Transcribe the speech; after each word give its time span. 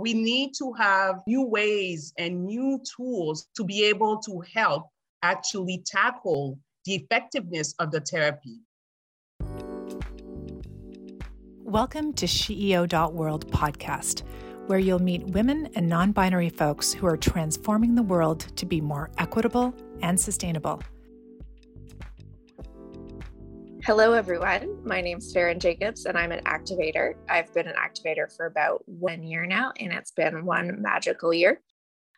We 0.00 0.14
need 0.14 0.52
to 0.58 0.72
have 0.74 1.22
new 1.26 1.42
ways 1.42 2.12
and 2.16 2.46
new 2.46 2.80
tools 2.96 3.48
to 3.56 3.64
be 3.64 3.82
able 3.86 4.18
to 4.18 4.44
help 4.54 4.86
actually 5.24 5.82
tackle 5.84 6.56
the 6.84 6.94
effectiveness 6.94 7.74
of 7.80 7.90
the 7.90 7.98
therapy. 7.98 8.60
Welcome 11.64 12.12
to 12.12 12.26
SheEO.world 12.26 13.50
podcast, 13.50 14.22
where 14.68 14.78
you'll 14.78 15.02
meet 15.02 15.26
women 15.26 15.68
and 15.74 15.88
non 15.88 16.12
binary 16.12 16.50
folks 16.50 16.92
who 16.92 17.08
are 17.08 17.16
transforming 17.16 17.96
the 17.96 18.04
world 18.04 18.46
to 18.54 18.66
be 18.66 18.80
more 18.80 19.10
equitable 19.18 19.74
and 20.00 20.18
sustainable. 20.20 20.80
Hello, 23.88 24.12
everyone. 24.12 24.84
My 24.84 25.00
name 25.00 25.16
is 25.16 25.32
Farron 25.32 25.58
Jacobs, 25.58 26.04
and 26.04 26.18
I'm 26.18 26.30
an 26.30 26.44
activator. 26.44 27.14
I've 27.26 27.54
been 27.54 27.66
an 27.66 27.74
activator 27.74 28.30
for 28.30 28.44
about 28.44 28.86
one 28.86 29.22
year 29.22 29.46
now, 29.46 29.72
and 29.80 29.94
it's 29.94 30.10
been 30.10 30.44
one 30.44 30.82
magical 30.82 31.32
year. 31.32 31.62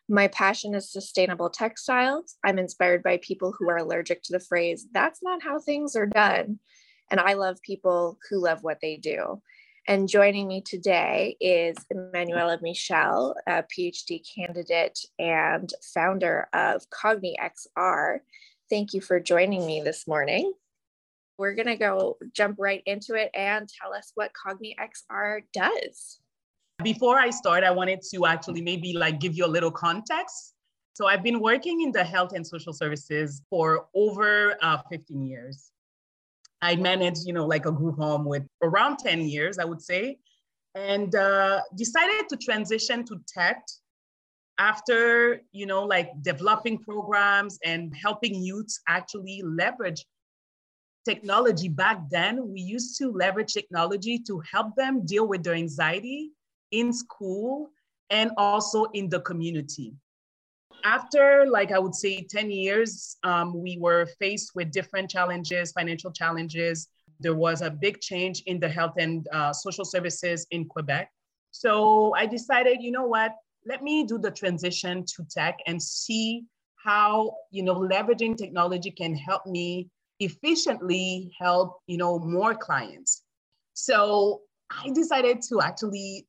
My 0.09 0.27
passion 0.27 0.75
is 0.75 0.91
sustainable 0.91 1.49
textiles. 1.49 2.35
I'm 2.43 2.59
inspired 2.59 3.03
by 3.03 3.19
people 3.21 3.55
who 3.57 3.69
are 3.69 3.77
allergic 3.77 4.21
to 4.23 4.33
the 4.33 4.41
phrase, 4.41 4.85
that's 4.93 5.23
not 5.23 5.41
how 5.41 5.59
things 5.59 5.95
are 5.95 6.07
done. 6.07 6.59
And 7.09 7.21
I 7.21 7.35
love 7.35 7.57
people 7.61 8.17
who 8.29 8.43
love 8.43 8.63
what 8.63 8.79
they 8.81 8.97
do. 8.97 9.41
And 9.87 10.09
joining 10.09 10.49
me 10.49 10.61
today 10.61 11.37
is 11.39 11.77
Emanuela 11.89 12.59
Michel, 12.61 13.33
a 13.47 13.63
PhD 13.63 14.21
candidate 14.35 14.99
and 15.17 15.71
founder 15.93 16.49
of 16.51 16.81
CogniXR. 16.89 18.17
Thank 18.69 18.93
you 18.93 18.99
for 18.99 19.21
joining 19.21 19.65
me 19.65 19.79
this 19.79 20.05
morning 20.05 20.51
we're 21.41 21.55
going 21.55 21.65
to 21.65 21.75
go 21.75 22.17
jump 22.33 22.55
right 22.59 22.83
into 22.85 23.15
it 23.15 23.31
and 23.33 23.67
tell 23.67 23.95
us 23.95 24.11
what 24.13 24.29
CogniXR 24.45 25.41
does. 25.51 26.19
Before 26.83 27.17
I 27.17 27.31
start, 27.31 27.63
I 27.63 27.71
wanted 27.71 28.01
to 28.13 28.27
actually 28.27 28.61
maybe 28.61 28.93
like 28.93 29.19
give 29.19 29.35
you 29.35 29.47
a 29.47 29.53
little 29.57 29.71
context. 29.71 30.53
So 30.93 31.07
I've 31.07 31.23
been 31.23 31.39
working 31.39 31.81
in 31.81 31.91
the 31.91 32.03
health 32.03 32.33
and 32.35 32.45
social 32.45 32.73
services 32.73 33.41
for 33.49 33.87
over 33.95 34.55
uh, 34.61 34.77
15 34.91 35.25
years. 35.25 35.71
I 36.61 36.75
managed, 36.75 37.25
you 37.25 37.33
know, 37.33 37.47
like 37.47 37.65
a 37.65 37.71
group 37.71 37.97
home 37.97 38.25
with 38.25 38.43
around 38.61 38.97
10 38.97 39.21
years, 39.21 39.57
I 39.57 39.65
would 39.65 39.81
say, 39.81 40.19
and 40.75 41.15
uh, 41.15 41.61
decided 41.75 42.29
to 42.29 42.37
transition 42.37 43.03
to 43.05 43.19
tech 43.27 43.63
after, 44.59 45.41
you 45.53 45.65
know, 45.65 45.83
like 45.85 46.11
developing 46.21 46.77
programs 46.77 47.57
and 47.65 47.95
helping 47.95 48.35
youths 48.35 48.79
actually 48.87 49.41
leverage 49.43 50.05
technology 51.05 51.67
back 51.67 52.09
then, 52.09 52.51
we 52.51 52.61
used 52.61 52.97
to 52.99 53.11
leverage 53.11 53.53
technology 53.53 54.19
to 54.19 54.41
help 54.51 54.75
them 54.75 55.05
deal 55.05 55.27
with 55.27 55.43
their 55.43 55.53
anxiety 55.53 56.31
in 56.71 56.93
school 56.93 57.71
and 58.09 58.31
also 58.37 58.85
in 58.93 59.09
the 59.09 59.19
community. 59.21 59.93
After, 60.83 61.45
like 61.47 61.71
I 61.71 61.79
would 61.79 61.95
say, 61.95 62.21
10 62.21 62.49
years, 62.49 63.17
um, 63.23 63.61
we 63.61 63.77
were 63.79 64.07
faced 64.19 64.51
with 64.55 64.71
different 64.71 65.09
challenges, 65.09 65.71
financial 65.71 66.11
challenges. 66.11 66.87
There 67.19 67.35
was 67.35 67.61
a 67.61 67.69
big 67.69 68.01
change 68.01 68.41
in 68.47 68.59
the 68.59 68.67
health 68.69 68.93
and 68.97 69.27
uh, 69.31 69.53
social 69.53 69.85
services 69.85 70.47
in 70.51 70.65
Quebec. 70.65 71.11
So 71.51 72.15
I 72.15 72.25
decided, 72.25 72.81
you 72.81 72.91
know 72.91 73.05
what, 73.05 73.35
let 73.65 73.83
me 73.83 74.05
do 74.05 74.17
the 74.17 74.31
transition 74.31 75.05
to 75.15 75.25
tech 75.29 75.59
and 75.67 75.81
see 75.81 76.45
how, 76.83 77.35
you 77.51 77.61
know, 77.63 77.75
leveraging 77.75 78.37
technology 78.37 78.89
can 78.89 79.13
help 79.13 79.45
me 79.45 79.89
efficiently 80.21 81.31
help 81.37 81.79
you 81.87 81.97
know 81.97 82.19
more 82.19 82.55
clients. 82.55 83.23
So 83.73 84.41
i 84.71 84.89
decided 84.91 85.41
to 85.41 85.59
actually 85.59 86.25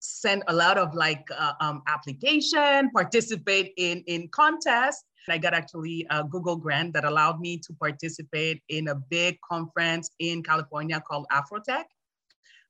send 0.00 0.42
a 0.48 0.54
lot 0.54 0.76
of 0.76 0.94
like 0.94 1.26
uh, 1.36 1.54
um, 1.60 1.82
application 1.86 2.90
participate 2.90 3.72
in 3.76 4.02
in 4.06 4.28
contests. 4.28 5.04
I 5.28 5.38
got 5.38 5.54
actually 5.54 6.06
a 6.10 6.24
google 6.24 6.56
grant 6.56 6.92
that 6.94 7.04
allowed 7.04 7.40
me 7.40 7.58
to 7.58 7.72
participate 7.74 8.62
in 8.68 8.88
a 8.88 8.94
big 8.94 9.38
conference 9.48 10.10
in 10.18 10.42
california 10.42 11.00
called 11.06 11.26
afrotech 11.30 11.84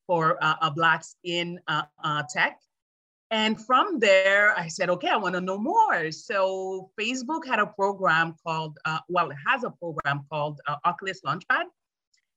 for 0.06 0.36
uh, 0.42 0.68
blacks 0.70 1.14
in 1.24 1.60
uh, 1.68 1.84
uh, 2.04 2.22
tech 2.34 2.58
and 3.30 3.64
from 3.64 4.00
there, 4.00 4.58
I 4.58 4.66
said, 4.66 4.90
okay, 4.90 5.08
I 5.08 5.16
want 5.16 5.36
to 5.36 5.40
know 5.40 5.56
more. 5.56 6.10
So 6.10 6.90
Facebook 6.98 7.46
had 7.46 7.60
a 7.60 7.66
program 7.66 8.34
called, 8.44 8.76
uh, 8.84 8.98
well, 9.08 9.30
it 9.30 9.36
has 9.46 9.62
a 9.62 9.70
program 9.70 10.24
called 10.28 10.60
uh, 10.66 10.76
Oculus 10.84 11.20
Launchpad. 11.24 11.64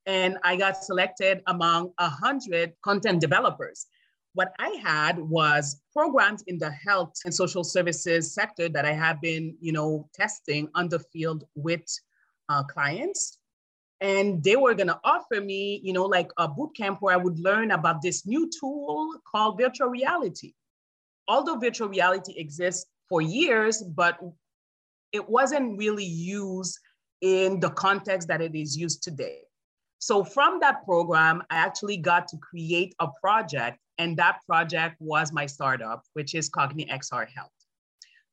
And 0.06 0.38
I 0.44 0.56
got 0.56 0.84
selected 0.84 1.42
among 1.48 1.94
100 1.98 2.74
content 2.84 3.22
developers. 3.22 3.88
What 4.36 4.54
I 4.60 4.80
had 4.84 5.18
was 5.18 5.82
programs 5.94 6.44
in 6.44 6.60
the 6.60 6.70
health 6.70 7.14
and 7.26 7.34
social 7.34 7.64
services 7.64 8.34
sector 8.34 8.70
that 8.70 8.86
I 8.86 8.94
have 8.94 9.20
been, 9.20 9.56
you 9.60 9.72
know, 9.72 10.08
testing 10.14 10.70
on 10.76 10.90
the 10.90 11.00
field 11.00 11.46
with 11.56 11.86
uh, 12.50 12.64
clients. 12.64 13.40
And 14.02 14.44
they 14.44 14.58
were 14.58 14.76
gonna 14.76 15.00
offer 15.04 15.40
me, 15.42 15.80
you 15.84 15.94
know, 15.94 16.06
like 16.06 16.30
a 16.38 16.48
boot 16.48 16.76
camp 16.76 16.98
where 17.00 17.16
I 17.16 17.18
would 17.18 17.40
learn 17.40 17.72
about 17.72 18.02
this 18.02 18.28
new 18.28 18.50
tool 18.60 19.16
called 19.32 19.58
virtual 19.58 19.88
reality 19.88 20.54
although 21.28 21.58
virtual 21.58 21.90
reality 21.90 22.34
exists 22.38 22.86
for 23.10 23.22
years, 23.22 23.82
but 23.82 24.20
it 25.12 25.28
wasn't 25.30 25.78
really 25.78 26.06
used 26.06 26.80
in 27.22 27.60
the 27.60 27.70
context 27.70 28.28
that 28.28 28.42
it 28.42 28.56
is 28.56 28.78
used 28.78 29.04
today. 29.04 29.40
So 30.00 30.24
from 30.24 30.60
that 30.60 30.84
program, 30.84 31.44
I 31.50 31.56
actually 31.56 31.98
got 31.98 32.28
to 32.30 32.38
create 32.38 32.94
a 33.00 33.08
project, 33.22 33.80
and 33.98 34.18
that 34.18 34.40
project 34.46 34.98
was 35.00 35.32
my 35.32 35.46
startup, 35.46 36.04
which 36.14 36.36
is 36.36 36.50
CogniXR 36.50 37.30
Health. 37.30 37.52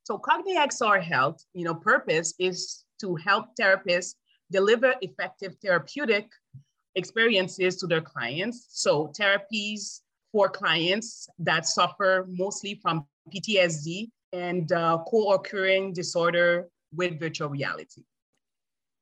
So 0.03 0.17
CogniXR 0.17 1.01
Health, 1.01 1.37
you 1.53 1.63
know, 1.63 1.75
purpose 1.75 2.33
is 2.39 2.83
to 2.99 3.15
help 3.15 3.45
therapists 3.59 4.15
deliver 4.51 4.95
effective 5.01 5.55
therapeutic 5.63 6.27
experiences 6.95 7.77
to 7.77 7.87
their 7.87 8.01
clients. 8.01 8.67
So 8.71 9.13
therapies 9.17 10.01
for 10.31 10.49
clients 10.49 11.27
that 11.39 11.65
suffer 11.65 12.25
mostly 12.29 12.79
from 12.81 13.05
PTSD 13.33 14.09
and 14.33 14.71
uh, 14.71 14.99
co 15.07 15.33
occurring 15.33 15.93
disorder 15.93 16.69
with 16.93 17.19
virtual 17.19 17.49
reality. 17.49 18.03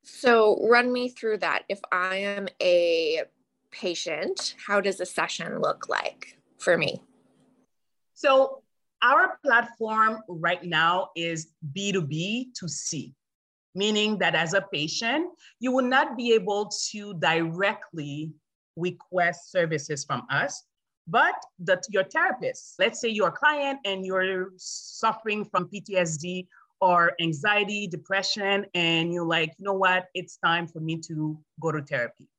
So, 0.03 0.67
run 0.67 0.91
me 0.91 1.09
through 1.09 1.39
that. 1.39 1.63
If 1.69 1.79
I 1.91 2.15
am 2.15 2.47
a 2.61 3.23
patient, 3.71 4.55
how 4.65 4.81
does 4.81 4.99
a 4.99 5.05
session 5.05 5.61
look 5.61 5.87
like 5.89 6.37
for 6.57 6.77
me? 6.77 7.03
So, 8.13 8.63
our 9.01 9.37
platform 9.45 10.19
right 10.27 10.63
now 10.63 11.09
is 11.15 11.49
B2B 11.75 12.53
to 12.55 12.67
C, 12.67 13.13
meaning 13.75 14.17
that 14.19 14.35
as 14.35 14.53
a 14.53 14.65
patient, 14.73 15.29
you 15.59 15.71
will 15.71 15.87
not 15.87 16.17
be 16.17 16.33
able 16.33 16.71
to 16.91 17.13
directly 17.15 18.31
request 18.75 19.51
services 19.51 20.03
from 20.05 20.23
us 20.29 20.63
but 21.09 21.35
that 21.59 21.83
your 21.89 22.03
therapist, 22.03 22.75
let's 22.77 23.01
say 23.01 23.09
you're 23.09 23.29
a 23.29 23.31
client 23.31 23.79
and 23.85 24.05
you're 24.05 24.51
suffering 24.57 25.43
from 25.43 25.67
PTSD 25.67 26.47
or 26.81 27.13
anxiety, 27.19 27.87
depression, 27.87 28.65
and 28.73 29.11
you're 29.11 29.25
like, 29.25 29.53
you 29.57 29.65
know 29.65 29.73
what, 29.73 30.05
it's 30.13 30.37
time 30.37 30.67
for 30.67 30.79
me 30.79 30.97
to 30.97 31.37
go 31.59 31.71
to 31.71 31.81
therapy. 31.81 32.29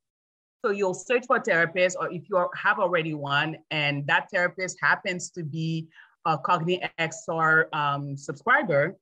So 0.65 0.71
you'll 0.71 0.95
search 0.95 1.25
for 1.27 1.37
a 1.37 1.43
therapist, 1.43 1.97
or 1.99 2.13
if 2.13 2.29
you 2.29 2.47
have 2.55 2.79
already 2.79 3.15
one, 3.15 3.57
and 3.71 4.07
that 4.07 4.29
therapist 4.33 4.79
happens 4.81 5.31
to 5.31 5.43
be 5.43 5.89
a 6.27 6.39
CogniXR 6.39 7.75
um, 7.75 8.17
subscriber 8.17 8.97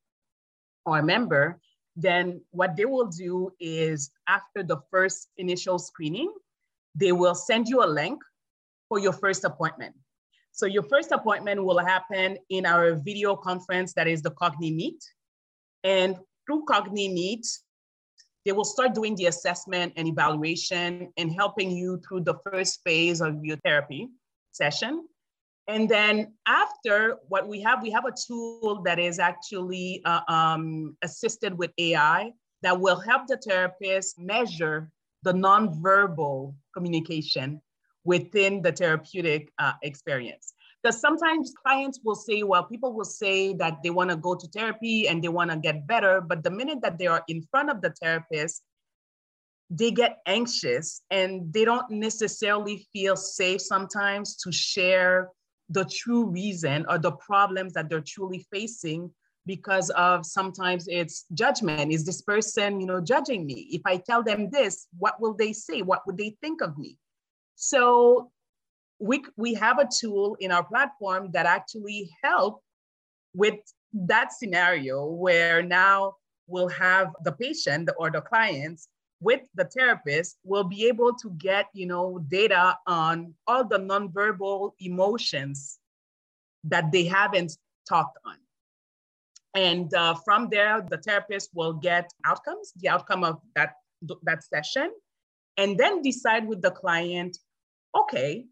or 0.86 0.98
a 0.98 1.02
member, 1.02 1.58
then 1.94 2.40
what 2.52 2.76
they 2.76 2.84
will 2.84 3.06
do 3.06 3.52
is 3.60 4.10
after 4.28 4.62
the 4.62 4.78
first 4.90 5.28
initial 5.36 5.78
screening, 5.78 6.32
they 6.94 7.12
will 7.12 7.34
send 7.34 7.68
you 7.68 7.84
a 7.84 7.86
link 7.86 8.20
for 8.88 8.98
your 8.98 9.12
first 9.12 9.44
appointment. 9.44 9.94
So 10.52 10.66
your 10.66 10.82
first 10.82 11.12
appointment 11.12 11.64
will 11.64 11.78
happen 11.78 12.38
in 12.50 12.66
our 12.66 12.94
video 12.94 13.36
conference 13.36 13.92
that 13.94 14.08
is 14.08 14.22
the 14.22 14.30
Cogni 14.30 14.74
Meet. 14.74 15.02
And 15.84 16.16
through 16.46 16.64
Cogni 16.64 17.12
Meet, 17.12 17.46
they 18.44 18.52
will 18.52 18.64
start 18.64 18.94
doing 18.94 19.14
the 19.14 19.26
assessment 19.26 19.92
and 19.96 20.08
evaluation 20.08 21.12
and 21.16 21.32
helping 21.32 21.70
you 21.70 22.00
through 22.06 22.22
the 22.22 22.34
first 22.50 22.80
phase 22.82 23.20
of 23.20 23.44
your 23.44 23.58
therapy 23.58 24.08
session. 24.52 25.06
And 25.68 25.88
then 25.88 26.32
after 26.46 27.18
what 27.28 27.46
we 27.46 27.60
have, 27.60 27.82
we 27.82 27.90
have 27.90 28.06
a 28.06 28.14
tool 28.26 28.82
that 28.84 28.98
is 28.98 29.18
actually 29.18 30.00
uh, 30.06 30.22
um, 30.26 30.96
assisted 31.02 31.56
with 31.56 31.70
AI 31.78 32.32
that 32.62 32.80
will 32.80 32.98
help 32.98 33.26
the 33.26 33.36
therapist 33.36 34.18
measure 34.18 34.90
the 35.22 35.32
nonverbal 35.32 36.54
communication 36.74 37.60
within 38.08 38.62
the 38.62 38.72
therapeutic 38.72 39.52
uh, 39.58 39.74
experience. 39.82 40.54
Because 40.82 40.98
sometimes 40.98 41.52
clients 41.62 42.00
will 42.02 42.14
say, 42.14 42.42
well, 42.42 42.64
people 42.64 42.94
will 42.94 43.12
say 43.22 43.52
that 43.54 43.82
they 43.82 43.90
want 43.90 44.08
to 44.10 44.16
go 44.16 44.34
to 44.34 44.46
therapy 44.48 45.08
and 45.08 45.22
they 45.22 45.28
want 45.28 45.50
to 45.50 45.58
get 45.58 45.86
better, 45.86 46.22
but 46.22 46.42
the 46.42 46.50
minute 46.50 46.80
that 46.82 46.98
they 46.98 47.06
are 47.06 47.22
in 47.28 47.42
front 47.50 47.68
of 47.68 47.82
the 47.82 47.92
therapist, 48.02 48.62
they 49.68 49.90
get 49.90 50.20
anxious 50.24 51.02
and 51.10 51.52
they 51.52 51.64
don't 51.66 51.90
necessarily 51.90 52.86
feel 52.92 53.16
safe 53.16 53.60
sometimes 53.60 54.36
to 54.36 54.50
share 54.50 55.28
the 55.68 55.84
true 55.84 56.24
reason 56.24 56.86
or 56.88 56.96
the 56.96 57.12
problems 57.12 57.74
that 57.74 57.90
they're 57.90 58.08
truly 58.14 58.46
facing 58.50 59.10
because 59.44 59.90
of 59.90 60.24
sometimes 60.24 60.86
it's 60.88 61.26
judgment. 61.34 61.92
Is 61.92 62.06
this 62.06 62.22
person, 62.22 62.80
you 62.80 62.86
know, 62.86 63.00
judging 63.02 63.44
me? 63.44 63.68
If 63.70 63.82
I 63.84 63.98
tell 63.98 64.22
them 64.22 64.48
this, 64.50 64.86
what 64.96 65.20
will 65.20 65.34
they 65.34 65.52
say? 65.52 65.82
What 65.82 66.06
would 66.06 66.16
they 66.16 66.36
think 66.40 66.62
of 66.62 66.78
me? 66.78 66.96
So 67.60 68.30
we, 69.00 69.24
we 69.36 69.52
have 69.54 69.80
a 69.80 69.88
tool 69.92 70.36
in 70.38 70.52
our 70.52 70.62
platform 70.62 71.30
that 71.32 71.44
actually 71.44 72.08
help 72.22 72.62
with 73.34 73.56
that 73.92 74.32
scenario 74.32 75.04
where 75.06 75.60
now 75.60 76.14
we'll 76.46 76.68
have 76.68 77.08
the 77.24 77.32
patient 77.32 77.90
or 77.98 78.12
the 78.12 78.20
clients 78.20 78.88
with 79.20 79.40
the 79.56 79.64
therapist 79.64 80.38
will 80.44 80.62
be 80.62 80.86
able 80.86 81.12
to 81.12 81.30
get 81.30 81.66
you 81.74 81.86
know 81.86 82.20
data 82.28 82.76
on 82.86 83.34
all 83.48 83.64
the 83.64 83.78
nonverbal 83.78 84.70
emotions 84.78 85.80
that 86.62 86.92
they 86.92 87.04
haven't 87.04 87.58
talked 87.88 88.18
on. 88.24 88.36
And 89.54 89.92
uh, 89.94 90.14
from 90.24 90.48
there 90.48 90.86
the 90.88 90.98
therapist 90.98 91.50
will 91.54 91.72
get 91.72 92.08
outcomes 92.24 92.72
the 92.76 92.88
outcome 92.88 93.24
of 93.24 93.40
that 93.56 93.74
that 94.22 94.44
session 94.44 94.92
and 95.56 95.76
then 95.76 96.02
decide 96.02 96.46
with 96.46 96.62
the 96.62 96.70
client 96.70 97.36
okay 97.94 98.46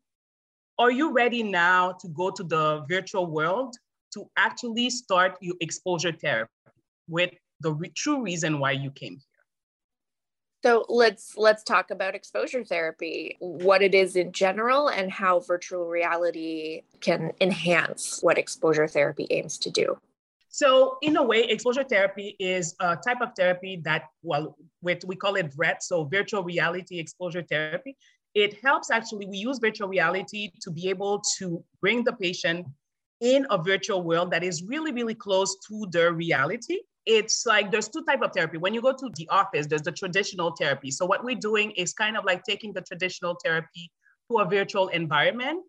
are 0.78 0.90
you 0.90 1.12
ready 1.12 1.42
now 1.42 1.92
to 1.92 2.08
go 2.08 2.30
to 2.30 2.44
the 2.44 2.84
virtual 2.88 3.26
world 3.26 3.76
to 4.12 4.28
actually 4.36 4.90
start 4.90 5.36
your 5.40 5.56
exposure 5.60 6.12
therapy 6.12 6.50
with 7.08 7.30
the 7.60 7.72
re- 7.72 7.92
true 7.94 8.22
reason 8.22 8.58
why 8.58 8.72
you 8.72 8.90
came 8.90 9.12
here 9.12 9.36
so 10.66 10.84
let's 10.88 11.36
let's 11.36 11.62
talk 11.62 11.92
about 11.92 12.16
exposure 12.16 12.64
therapy, 12.64 13.36
what 13.38 13.82
it 13.82 13.94
is 13.94 14.16
in 14.16 14.32
general 14.32 14.88
and 14.88 15.12
how 15.12 15.38
virtual 15.38 15.86
reality 15.86 16.82
can 17.00 17.30
enhance 17.40 18.18
what 18.20 18.36
exposure 18.36 18.88
therapy 18.88 19.28
aims 19.30 19.58
to 19.58 19.70
do. 19.70 19.96
So 20.48 20.96
in 21.02 21.16
a 21.18 21.22
way, 21.22 21.44
exposure 21.44 21.84
therapy 21.84 22.34
is 22.40 22.74
a 22.80 22.96
type 22.96 23.20
of 23.20 23.28
therapy 23.36 23.80
that, 23.84 24.04
well, 24.22 24.56
with, 24.82 25.04
we 25.04 25.14
call 25.14 25.36
it 25.36 25.54
VRET, 25.54 25.82
so 25.82 26.04
virtual 26.04 26.42
reality 26.42 26.98
exposure 26.98 27.42
therapy. 27.42 27.94
It 28.36 28.62
helps 28.62 28.90
actually, 28.90 29.24
we 29.24 29.38
use 29.38 29.58
virtual 29.58 29.88
reality 29.88 30.50
to 30.60 30.70
be 30.70 30.90
able 30.90 31.22
to 31.38 31.64
bring 31.80 32.04
the 32.04 32.12
patient 32.12 32.66
in 33.22 33.46
a 33.48 33.56
virtual 33.56 34.02
world 34.02 34.30
that 34.32 34.44
is 34.44 34.62
really, 34.62 34.92
really 34.92 35.14
close 35.14 35.56
to 35.68 35.86
their 35.90 36.12
reality. 36.12 36.80
It's 37.06 37.46
like 37.46 37.70
there's 37.70 37.88
two 37.88 38.04
type 38.04 38.20
of 38.20 38.32
therapy. 38.34 38.58
When 38.58 38.74
you 38.74 38.82
go 38.82 38.92
to 38.92 39.10
the 39.16 39.26
office 39.30 39.66
there's 39.66 39.88
the 39.88 39.92
traditional 39.92 40.54
therapy. 40.60 40.90
So 40.90 41.06
what 41.06 41.24
we're 41.24 41.42
doing 41.50 41.70
is 41.70 41.94
kind 41.94 42.14
of 42.14 42.26
like 42.26 42.42
taking 42.44 42.74
the 42.74 42.82
traditional 42.82 43.38
therapy 43.42 43.90
to 44.30 44.38
a 44.38 44.44
virtual 44.44 44.88
environment 44.88 45.64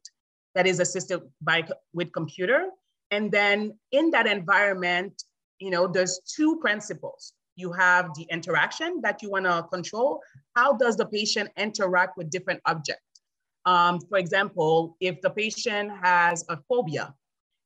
that 0.53 0.67
is 0.67 0.81
assisted 0.81 1.21
by 1.41 1.65
with 1.93 2.11
computer. 2.11 2.65
And 3.11 3.31
then 3.31 3.77
in 3.93 4.11
that 4.11 4.27
environment 4.27 5.23
you 5.59 5.71
know 5.71 5.87
there's 5.87 6.19
two 6.35 6.59
principles 6.59 7.33
you 7.57 7.71
have 7.73 8.13
the 8.15 8.25
interaction 8.29 9.01
that 9.01 9.21
you 9.21 9.29
want 9.29 9.45
to 9.45 9.65
control 9.71 10.21
how 10.55 10.73
does 10.73 10.95
the 10.95 11.05
patient 11.05 11.49
interact 11.57 12.17
with 12.17 12.29
different 12.29 12.61
objects 12.65 13.21
um, 13.65 13.99
for 14.09 14.17
example 14.17 14.95
if 14.99 15.19
the 15.21 15.29
patient 15.29 15.91
has 16.01 16.45
a 16.49 16.57
phobia 16.69 17.13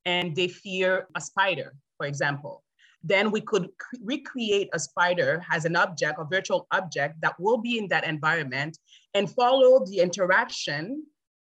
and 0.06 0.36
they 0.36 0.48
fear 0.48 1.08
a 1.16 1.22
spider 1.22 1.74
for 1.98 2.08
example 2.08 2.64
then 3.04 3.32
we 3.32 3.42
could 3.42 3.70
recreate 4.04 4.70
a 4.74 4.80
spider 4.80 5.44
as 5.52 5.66
an 5.66 5.76
object, 5.76 6.20
a 6.20 6.24
virtual 6.24 6.68
object 6.72 7.20
that 7.22 7.40
will 7.40 7.58
be 7.58 7.78
in 7.78 7.88
that 7.88 8.06
environment 8.06 8.78
and 9.14 9.30
follow 9.30 9.84
the 9.86 10.00
interaction 10.00 11.04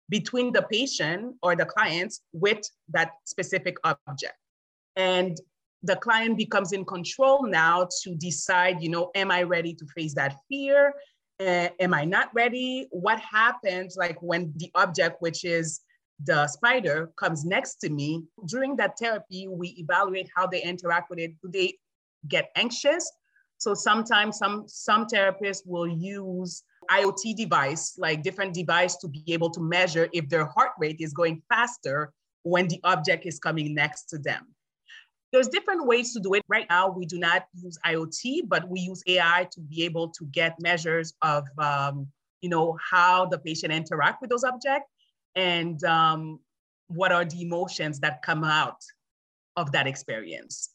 between 0.08 0.52
the 0.52 0.62
patient 0.62 1.34
or 1.42 1.56
the 1.56 1.64
clients 1.64 2.22
with 2.32 2.60
that 2.88 3.12
specific 3.25 3.76
object. 3.84 4.34
And 4.96 5.38
the 5.84 5.96
client 5.96 6.38
becomes 6.38 6.72
in 6.72 6.84
control 6.84 7.46
now 7.46 7.86
to 8.02 8.14
decide, 8.14 8.82
you 8.82 8.88
know, 8.88 9.10
am 9.14 9.31
I 9.31 9.42
ready 9.42 9.75
to 9.75 9.86
face 9.94 10.14
that 10.14 10.36
fear? 10.48 10.94
Uh, 11.38 11.69
am 11.78 11.92
I 11.92 12.04
not 12.04 12.31
ready? 12.34 12.88
What 12.90 13.20
happens 13.20 13.96
like 13.96 14.16
when 14.22 14.52
the 14.56 14.70
object, 14.75 15.20
which 15.20 15.44
is 15.44 15.81
the 16.22 16.46
spider 16.46 17.12
comes 17.16 17.44
next 17.44 17.76
to 17.82 17.90
me, 17.90 18.25
during 18.46 18.76
that 18.76 18.98
therapy, 18.98 19.46
we 19.46 19.69
evaluate 19.78 20.31
how 20.34 20.46
they 20.46 20.62
interact 20.62 21.10
with 21.10 21.19
it. 21.19 21.32
Do 21.42 21.50
they 21.52 21.75
get 22.28 22.50
anxious? 22.56 23.10
So 23.58 23.75
sometimes 23.75 24.38
some, 24.38 24.64
some 24.66 25.06
therapists 25.06 25.66
will 25.66 25.88
use 25.88 26.62
IoT 26.90 27.37
device, 27.37 27.94
like 27.98 28.22
different 28.22 28.54
device 28.54 28.96
to 28.96 29.08
be 29.08 29.22
able 29.28 29.50
to 29.50 29.60
measure 29.60 30.08
if 30.12 30.30
their 30.30 30.46
heart 30.46 30.72
rate 30.78 30.96
is 31.00 31.12
going 31.12 31.42
faster 31.50 32.12
when 32.42 32.69
the 32.69 32.80
object 32.84 33.26
is 33.26 33.38
coming 33.38 33.75
next 33.75 34.04
to 34.10 34.19
them. 34.19 34.53
There's 35.34 35.48
different 35.48 35.84
ways 35.84 36.12
to 36.12 36.20
do 36.20 36.34
it. 36.34 36.44
Right 36.46 36.66
now, 36.70 36.88
we 36.88 37.06
do 37.06 37.19
not 37.19 37.46
use 37.60 37.76
IoT, 37.84 38.42
but 38.46 38.69
we 38.69 38.78
use 38.78 39.02
AI 39.08 39.48
to 39.50 39.60
be 39.60 39.82
able 39.82 40.10
to 40.10 40.26
get 40.26 40.54
measures 40.60 41.12
of, 41.22 41.44
um, 41.58 42.06
you 42.40 42.48
know, 42.48 42.78
how 42.81 43.26
the 43.26 43.38
patient 43.38 43.72
interact 43.72 44.20
with 44.20 44.31
those 44.31 44.44
objects 44.44 44.88
and 45.34 45.82
um, 45.82 46.38
what 46.86 47.10
are 47.10 47.25
the 47.25 47.42
emotions 47.42 47.98
that 47.98 48.22
come 48.22 48.44
out 48.44 48.81
of 49.56 49.72
that 49.72 49.88
experience 49.88 50.74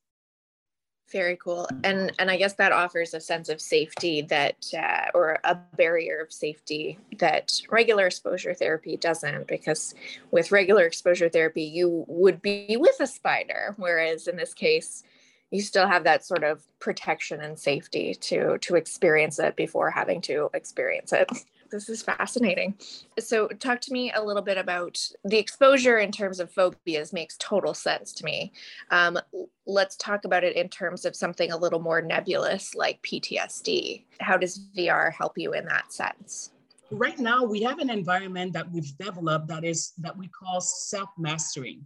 very 1.11 1.35
cool 1.37 1.67
and 1.83 2.11
and 2.19 2.29
i 2.29 2.37
guess 2.37 2.53
that 2.53 2.71
offers 2.71 3.13
a 3.13 3.19
sense 3.19 3.49
of 3.49 3.59
safety 3.59 4.21
that 4.21 4.71
uh, 4.77 5.05
or 5.13 5.39
a 5.43 5.55
barrier 5.75 6.21
of 6.21 6.31
safety 6.31 6.99
that 7.17 7.61
regular 7.69 8.07
exposure 8.07 8.53
therapy 8.53 8.95
doesn't 8.97 9.47
because 9.47 9.95
with 10.31 10.51
regular 10.51 10.85
exposure 10.85 11.29
therapy 11.29 11.63
you 11.63 12.05
would 12.07 12.41
be 12.41 12.77
with 12.79 12.99
a 12.99 13.07
spider 13.07 13.73
whereas 13.77 14.27
in 14.27 14.35
this 14.35 14.53
case 14.53 15.03
you 15.51 15.61
still 15.61 15.87
have 15.87 16.03
that 16.03 16.23
sort 16.23 16.43
of 16.43 16.63
protection 16.79 17.41
and 17.41 17.57
safety 17.57 18.13
to 18.13 18.57
to 18.59 18.75
experience 18.75 19.39
it 19.39 19.55
before 19.55 19.89
having 19.89 20.21
to 20.21 20.49
experience 20.53 21.11
it 21.11 21.29
this 21.69 21.89
is 21.89 22.01
fascinating. 22.01 22.75
So, 23.19 23.47
talk 23.47 23.81
to 23.81 23.93
me 23.93 24.11
a 24.11 24.23
little 24.23 24.41
bit 24.41 24.57
about 24.57 24.99
the 25.23 25.37
exposure 25.37 25.97
in 25.99 26.11
terms 26.11 26.39
of 26.39 26.51
phobias 26.51 27.13
makes 27.13 27.37
total 27.37 27.73
sense 27.73 28.13
to 28.13 28.25
me. 28.25 28.51
Um, 28.91 29.19
let's 29.65 29.95
talk 29.95 30.25
about 30.25 30.43
it 30.43 30.55
in 30.55 30.69
terms 30.69 31.05
of 31.05 31.15
something 31.15 31.51
a 31.51 31.57
little 31.57 31.79
more 31.79 32.01
nebulous 32.01 32.75
like 32.75 33.01
PTSD. 33.03 34.03
How 34.19 34.37
does 34.37 34.67
VR 34.77 35.13
help 35.13 35.37
you 35.37 35.53
in 35.53 35.65
that 35.65 35.93
sense? 35.93 36.51
Right 36.91 37.19
now, 37.19 37.43
we 37.43 37.61
have 37.61 37.79
an 37.79 37.89
environment 37.91 38.53
that 38.53 38.71
we've 38.71 38.97
developed 38.97 39.47
that 39.47 39.63
is 39.63 39.93
that 39.99 40.17
we 40.17 40.27
call 40.27 40.59
self 40.59 41.09
mastering. 41.17 41.85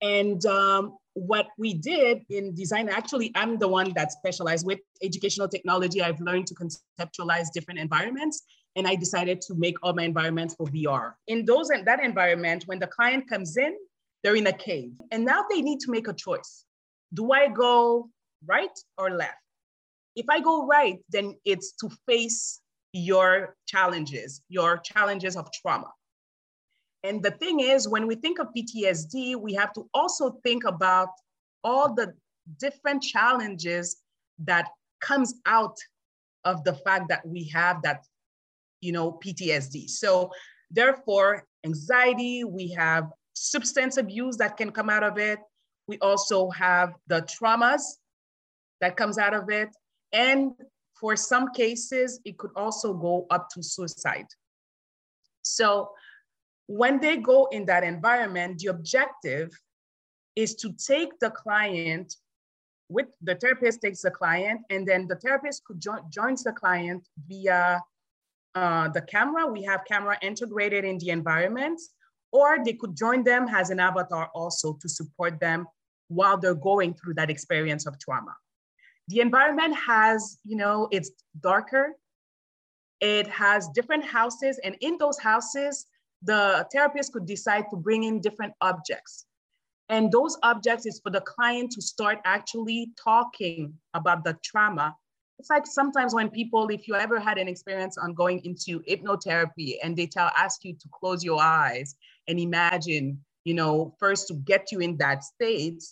And 0.00 0.44
um, 0.46 0.96
what 1.14 1.48
we 1.58 1.74
did 1.74 2.22
in 2.30 2.54
design, 2.54 2.88
actually, 2.88 3.32
I'm 3.34 3.58
the 3.58 3.68
one 3.68 3.92
that 3.94 4.12
specialized 4.12 4.66
with 4.66 4.78
educational 5.02 5.48
technology. 5.48 6.02
I've 6.02 6.20
learned 6.20 6.46
to 6.48 6.54
conceptualize 6.54 7.46
different 7.52 7.80
environments 7.80 8.42
and 8.76 8.86
I 8.86 8.94
decided 8.94 9.40
to 9.42 9.54
make 9.54 9.76
all 9.82 9.92
my 9.92 10.04
environments 10.04 10.54
for 10.54 10.66
VR. 10.68 11.14
In 11.26 11.44
those 11.44 11.70
and 11.70 11.84
that 11.86 12.00
environment, 12.00 12.62
when 12.66 12.78
the 12.78 12.86
client 12.86 13.28
comes 13.28 13.56
in, 13.56 13.76
they're 14.22 14.36
in 14.36 14.46
a 14.46 14.52
cave, 14.52 14.92
and 15.10 15.24
now 15.24 15.44
they 15.50 15.62
need 15.62 15.80
to 15.80 15.90
make 15.90 16.08
a 16.08 16.12
choice. 16.12 16.64
Do 17.14 17.32
I 17.32 17.48
go 17.48 18.08
right 18.46 18.76
or 18.96 19.10
left? 19.10 19.36
If 20.16 20.26
I 20.28 20.40
go 20.40 20.66
right, 20.66 20.98
then 21.08 21.34
it's 21.44 21.72
to 21.80 21.90
face 22.06 22.60
your 22.92 23.56
challenges, 23.66 24.42
your 24.48 24.78
challenges 24.78 25.36
of 25.36 25.48
trauma. 25.52 25.90
And 27.04 27.22
the 27.22 27.30
thing 27.32 27.60
is, 27.60 27.88
when 27.88 28.06
we 28.06 28.16
think 28.16 28.38
of 28.38 28.48
PTSD, 28.56 29.36
we 29.36 29.54
have 29.54 29.72
to 29.74 29.88
also 29.94 30.38
think 30.42 30.64
about 30.64 31.10
all 31.62 31.94
the 31.94 32.14
different 32.58 33.02
challenges 33.02 33.98
that 34.40 34.68
comes 35.00 35.34
out 35.46 35.76
of 36.44 36.64
the 36.64 36.74
fact 36.74 37.08
that 37.08 37.26
we 37.26 37.44
have 37.48 37.82
that 37.82 38.04
you 38.80 38.92
know, 38.92 39.12
PTSD. 39.24 39.88
So 39.88 40.30
therefore, 40.70 41.44
anxiety, 41.64 42.44
we 42.44 42.70
have 42.72 43.10
substance 43.34 43.96
abuse 43.96 44.36
that 44.36 44.56
can 44.56 44.70
come 44.70 44.90
out 44.90 45.02
of 45.02 45.18
it. 45.18 45.40
We 45.86 45.98
also 45.98 46.50
have 46.50 46.94
the 47.06 47.22
traumas 47.22 47.82
that 48.80 48.96
comes 48.96 49.18
out 49.18 49.34
of 49.34 49.50
it. 49.50 49.70
And 50.12 50.52
for 51.00 51.16
some 51.16 51.52
cases, 51.52 52.20
it 52.24 52.38
could 52.38 52.50
also 52.56 52.92
go 52.92 53.26
up 53.30 53.48
to 53.54 53.62
suicide. 53.62 54.26
So 55.42 55.90
when 56.68 57.00
they 57.00 57.16
go 57.16 57.46
in 57.50 57.64
that 57.66 57.82
environment, 57.82 58.58
the 58.58 58.68
objective 58.68 59.50
is 60.36 60.54
to 60.56 60.72
take 60.72 61.18
the 61.18 61.30
client 61.30 62.14
with 62.90 63.06
the 63.22 63.34
therapist 63.34 63.82
takes 63.82 64.00
the 64.00 64.10
client 64.10 64.60
and 64.70 64.86
then 64.86 65.06
the 65.06 65.16
therapist 65.16 65.62
could 65.64 65.80
jo- 65.80 66.04
joins 66.10 66.42
the 66.42 66.52
client 66.52 67.06
via 67.26 67.82
uh, 68.54 68.88
the 68.88 69.02
camera. 69.02 69.46
We 69.46 69.62
have 69.64 69.84
camera 69.86 70.16
integrated 70.22 70.84
in 70.84 70.98
the 70.98 71.10
environment, 71.10 71.80
or 72.32 72.58
they 72.64 72.72
could 72.72 72.96
join 72.96 73.24
them 73.24 73.46
as 73.48 73.70
an 73.70 73.80
avatar 73.80 74.30
also 74.34 74.78
to 74.80 74.88
support 74.88 75.38
them 75.38 75.66
while 76.08 76.38
they're 76.38 76.54
going 76.54 76.94
through 76.94 77.14
that 77.14 77.30
experience 77.30 77.86
of 77.86 77.98
trauma. 77.98 78.34
The 79.08 79.20
environment 79.20 79.74
has, 79.76 80.38
you 80.44 80.56
know, 80.56 80.88
it's 80.90 81.10
darker. 81.40 81.92
It 83.00 83.26
has 83.28 83.68
different 83.68 84.04
houses, 84.04 84.58
and 84.64 84.76
in 84.80 84.98
those 84.98 85.18
houses, 85.18 85.86
the 86.22 86.66
therapist 86.72 87.12
could 87.12 87.26
decide 87.26 87.66
to 87.70 87.76
bring 87.76 88.04
in 88.04 88.20
different 88.20 88.52
objects. 88.60 89.26
And 89.88 90.12
those 90.12 90.36
objects 90.42 90.86
is 90.86 91.00
for 91.02 91.10
the 91.10 91.22
client 91.22 91.72
to 91.72 91.82
start 91.82 92.18
actually 92.24 92.90
talking 93.02 93.74
about 93.94 94.24
the 94.24 94.36
trauma. 94.44 94.94
It's 95.38 95.50
like 95.50 95.66
sometimes 95.66 96.14
when 96.14 96.30
people, 96.30 96.68
if 96.68 96.88
you 96.88 96.94
ever 96.94 97.20
had 97.20 97.38
an 97.38 97.48
experience 97.48 97.96
on 97.96 98.12
going 98.12 98.44
into 98.44 98.80
hypnotherapy 98.80 99.76
and 99.82 99.96
they 99.96 100.06
tell, 100.06 100.30
ask 100.36 100.64
you 100.64 100.74
to 100.74 100.88
close 100.92 101.24
your 101.24 101.40
eyes 101.40 101.94
and 102.26 102.38
imagine, 102.40 103.20
you 103.44 103.54
know, 103.54 103.94
first 103.98 104.28
to 104.28 104.34
get 104.34 104.72
you 104.72 104.80
in 104.80 104.96
that 104.98 105.22
state, 105.22 105.82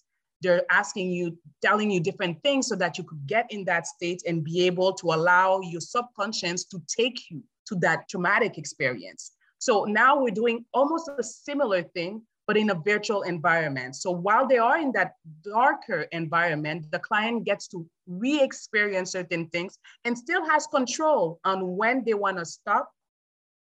they're 0.43 0.63
asking 0.71 1.13
you, 1.13 1.39
telling 1.63 1.91
you 1.91 2.01
different 2.01 2.43
things 2.43 2.67
so 2.67 2.77
that 2.77 2.99
you 2.99 3.05
could 3.05 3.27
get 3.27 3.47
in 3.51 3.65
that 3.65 3.87
state 3.87 4.23
and 4.27 4.45
be 4.45 4.67
able 4.67 4.93
to 4.95 5.07
allow 5.07 5.61
your 5.61 5.81
subconscious 5.81 6.65
to 6.65 6.83
take 6.89 7.31
you 7.31 7.43
to 7.69 7.77
that 7.77 8.09
traumatic 8.09 8.59
experience. 8.59 9.33
So 9.67 9.83
now 9.83 10.17
we're 10.17 10.31
doing 10.31 10.65
almost 10.73 11.11
a 11.19 11.25
similar 11.25 11.83
thing, 11.83 12.23
but 12.47 12.57
in 12.57 12.71
a 12.71 12.75
virtual 12.77 13.23
environment. 13.23 13.97
So 13.97 14.13
while 14.13 14.47
they 14.47 14.59
are 14.59 14.79
in 14.79 14.93
that 14.93 15.15
darker 15.43 16.03
environment, 16.13 16.87
the 16.93 17.01
client 17.01 17.43
gets 17.43 17.67
to 17.71 17.85
re-experience 18.07 19.11
certain 19.11 19.49
things 19.49 19.77
and 20.05 20.17
still 20.17 20.49
has 20.49 20.69
control 20.69 21.41
on 21.45 21.77
when 21.77 22.05
they 22.05 22.15
want 22.15 22.39
to 22.39 22.45
stop 22.45 22.93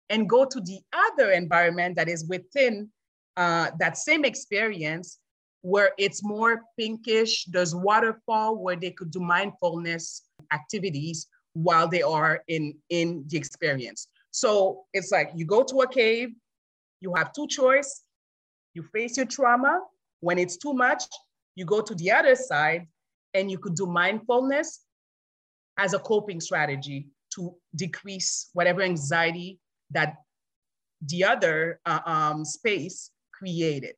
and 0.09 0.29
go 0.29 0.45
to 0.45 0.61
the 0.61 0.79
other 0.93 1.33
environment 1.33 1.97
that 1.97 2.09
is 2.09 2.25
within 2.29 2.89
uh, 3.37 3.73
that 3.81 3.99
same 3.99 4.25
experience 4.25 5.19
where 5.63 5.91
it's 5.99 6.23
more 6.23 6.63
pinkish. 6.79 7.47
There's 7.47 7.75
waterfall 7.75 8.63
where 8.63 8.77
they 8.77 8.93
could 8.93 9.11
do 9.11 9.19
mindfulness 9.19 10.23
activities 10.53 11.27
while 11.55 11.89
they 11.89 12.03
are 12.03 12.45
in, 12.47 12.77
in 12.91 13.25
the 13.27 13.39
experience. 13.39 14.07
So 14.37 14.85
it's 14.93 15.11
like 15.11 15.31
you 15.35 15.47
go 15.47 15.62
to 15.64 15.81
a 15.81 15.88
cave, 15.88 16.28
you 17.00 17.14
have 17.16 17.33
two 17.33 17.47
choice, 17.47 18.02
you 18.75 18.83
face 18.83 19.16
your 19.16 19.25
trauma. 19.25 19.81
When 20.21 20.38
it's 20.38 20.59
too 20.59 20.75
much, 20.75 21.05
you 21.55 21.64
go 21.64 21.81
to 21.81 21.95
the 21.95 22.12
other 22.12 22.35
side 22.35 22.87
and 23.33 23.50
you 23.50 23.57
could 23.57 23.75
do 23.75 23.87
mindfulness 23.87 24.85
as 25.78 25.95
a 25.95 25.99
coping 25.99 26.43
strategy 26.43 27.09
to 27.35 27.55
decrease 27.75 28.50
whatever 28.52 28.83
anxiety 28.83 29.59
that 29.90 30.16
the 31.00 31.25
other 31.25 31.81
uh, 31.87 32.00
um, 32.05 32.45
space 32.45 33.12
created 33.33 33.95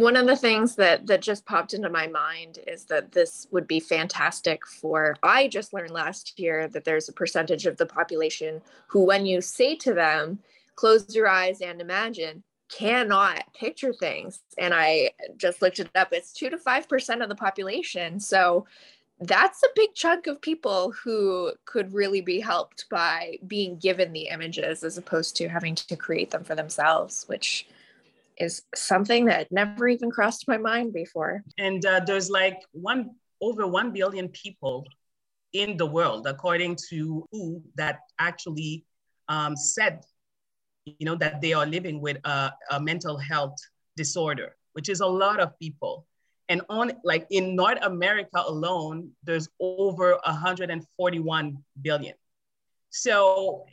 one 0.00 0.16
of 0.16 0.26
the 0.26 0.36
things 0.36 0.74
that 0.76 1.06
that 1.06 1.22
just 1.22 1.46
popped 1.46 1.72
into 1.72 1.88
my 1.88 2.06
mind 2.06 2.58
is 2.66 2.84
that 2.84 3.12
this 3.12 3.46
would 3.50 3.66
be 3.66 3.80
fantastic 3.80 4.66
for 4.66 5.16
i 5.22 5.48
just 5.48 5.72
learned 5.72 5.90
last 5.90 6.38
year 6.38 6.68
that 6.68 6.84
there's 6.84 7.08
a 7.08 7.12
percentage 7.12 7.66
of 7.66 7.76
the 7.76 7.86
population 7.86 8.60
who 8.88 9.04
when 9.04 9.24
you 9.24 9.40
say 9.40 9.74
to 9.74 9.94
them 9.94 10.38
close 10.74 11.14
your 11.14 11.28
eyes 11.28 11.60
and 11.60 11.80
imagine 11.80 12.42
cannot 12.68 13.44
picture 13.54 13.92
things. 13.92 14.40
And 14.58 14.74
i 14.74 15.10
just 15.36 15.62
looked 15.62 15.78
it 15.78 15.90
up 15.94 16.08
it's 16.12 16.32
2 16.32 16.50
to 16.50 16.56
5% 16.56 17.22
of 17.22 17.28
the 17.28 17.34
population. 17.34 18.20
So 18.20 18.66
that's 19.20 19.62
a 19.62 19.68
big 19.74 19.94
chunk 19.94 20.26
of 20.26 20.42
people 20.42 20.92
who 20.92 21.52
could 21.64 21.94
really 21.94 22.20
be 22.20 22.38
helped 22.38 22.88
by 22.90 23.38
being 23.46 23.78
given 23.78 24.12
the 24.12 24.28
images 24.28 24.84
as 24.84 24.98
opposed 24.98 25.36
to 25.36 25.48
having 25.48 25.74
to 25.74 25.96
create 25.96 26.30
them 26.30 26.44
for 26.44 26.54
themselves 26.54 27.24
which 27.26 27.66
is 28.38 28.62
something 28.74 29.26
that 29.26 29.50
never 29.50 29.88
even 29.88 30.10
crossed 30.10 30.46
my 30.48 30.58
mind 30.58 30.92
before. 30.92 31.42
And 31.58 31.84
uh, 31.84 32.00
there's 32.00 32.30
like 32.30 32.60
one 32.72 33.10
over 33.40 33.66
1 33.66 33.92
billion 33.92 34.28
people 34.28 34.86
in 35.52 35.76
the 35.76 35.86
world, 35.86 36.26
according 36.26 36.76
to 36.88 37.26
WHO, 37.32 37.62
that 37.76 38.00
actually 38.18 38.84
um, 39.28 39.56
said, 39.56 40.04
you 40.84 41.04
know, 41.06 41.16
that 41.16 41.40
they 41.40 41.52
are 41.52 41.66
living 41.66 42.00
with 42.00 42.18
a, 42.24 42.52
a 42.70 42.80
mental 42.80 43.16
health 43.16 43.56
disorder, 43.96 44.56
which 44.72 44.88
is 44.88 45.00
a 45.00 45.06
lot 45.06 45.40
of 45.40 45.58
people. 45.58 46.06
And 46.48 46.62
on 46.68 46.92
like 47.02 47.26
in 47.30 47.56
North 47.56 47.78
America 47.82 48.44
alone, 48.46 49.10
there's 49.24 49.48
over 49.58 50.18
141 50.24 51.58
billion. 51.82 52.14
So 52.90 53.66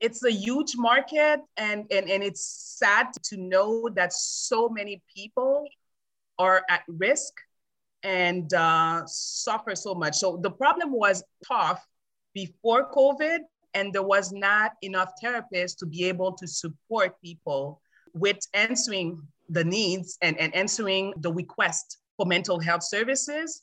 it's 0.00 0.24
a 0.24 0.32
huge 0.32 0.76
market 0.76 1.40
and, 1.56 1.84
and, 1.90 2.08
and 2.08 2.22
it's 2.22 2.76
sad 2.78 3.08
to 3.24 3.36
know 3.36 3.88
that 3.94 4.12
so 4.12 4.68
many 4.68 5.02
people 5.14 5.68
are 6.38 6.64
at 6.70 6.82
risk 6.88 7.34
and 8.02 8.52
uh, 8.54 9.02
suffer 9.06 9.74
so 9.74 9.94
much. 9.94 10.16
So 10.16 10.38
the 10.38 10.50
problem 10.50 10.90
was 10.92 11.22
tough 11.46 11.86
before 12.32 12.90
COVID, 12.90 13.40
and 13.74 13.92
there 13.92 14.02
was 14.02 14.32
not 14.32 14.72
enough 14.82 15.12
therapists 15.22 15.76
to 15.78 15.86
be 15.86 16.04
able 16.04 16.32
to 16.32 16.46
support 16.48 17.20
people 17.22 17.80
with 18.14 18.38
answering 18.54 19.20
the 19.50 19.64
needs 19.64 20.16
and, 20.22 20.38
and 20.38 20.54
answering 20.54 21.12
the 21.18 21.32
request 21.32 21.98
for 22.16 22.26
mental 22.26 22.58
health 22.58 22.82
services 22.82 23.62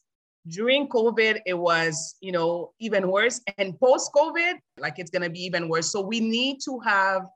during 0.50 0.88
COVID, 0.88 1.42
it 1.46 1.54
was, 1.54 2.16
you 2.22 2.32
know, 2.32 2.72
even 2.80 3.10
worse. 3.10 3.42
And 3.58 3.80
post 3.80 4.12
COVID, 4.16 4.56
like 4.77 4.96
it's 4.98 5.10
gonna 5.10 5.30
be 5.30 5.44
even 5.44 5.70
worse. 5.70 5.92
So 5.92 6.01
we 6.01 6.20
need 6.20 6.60
to 6.66 6.80
have 6.80 7.27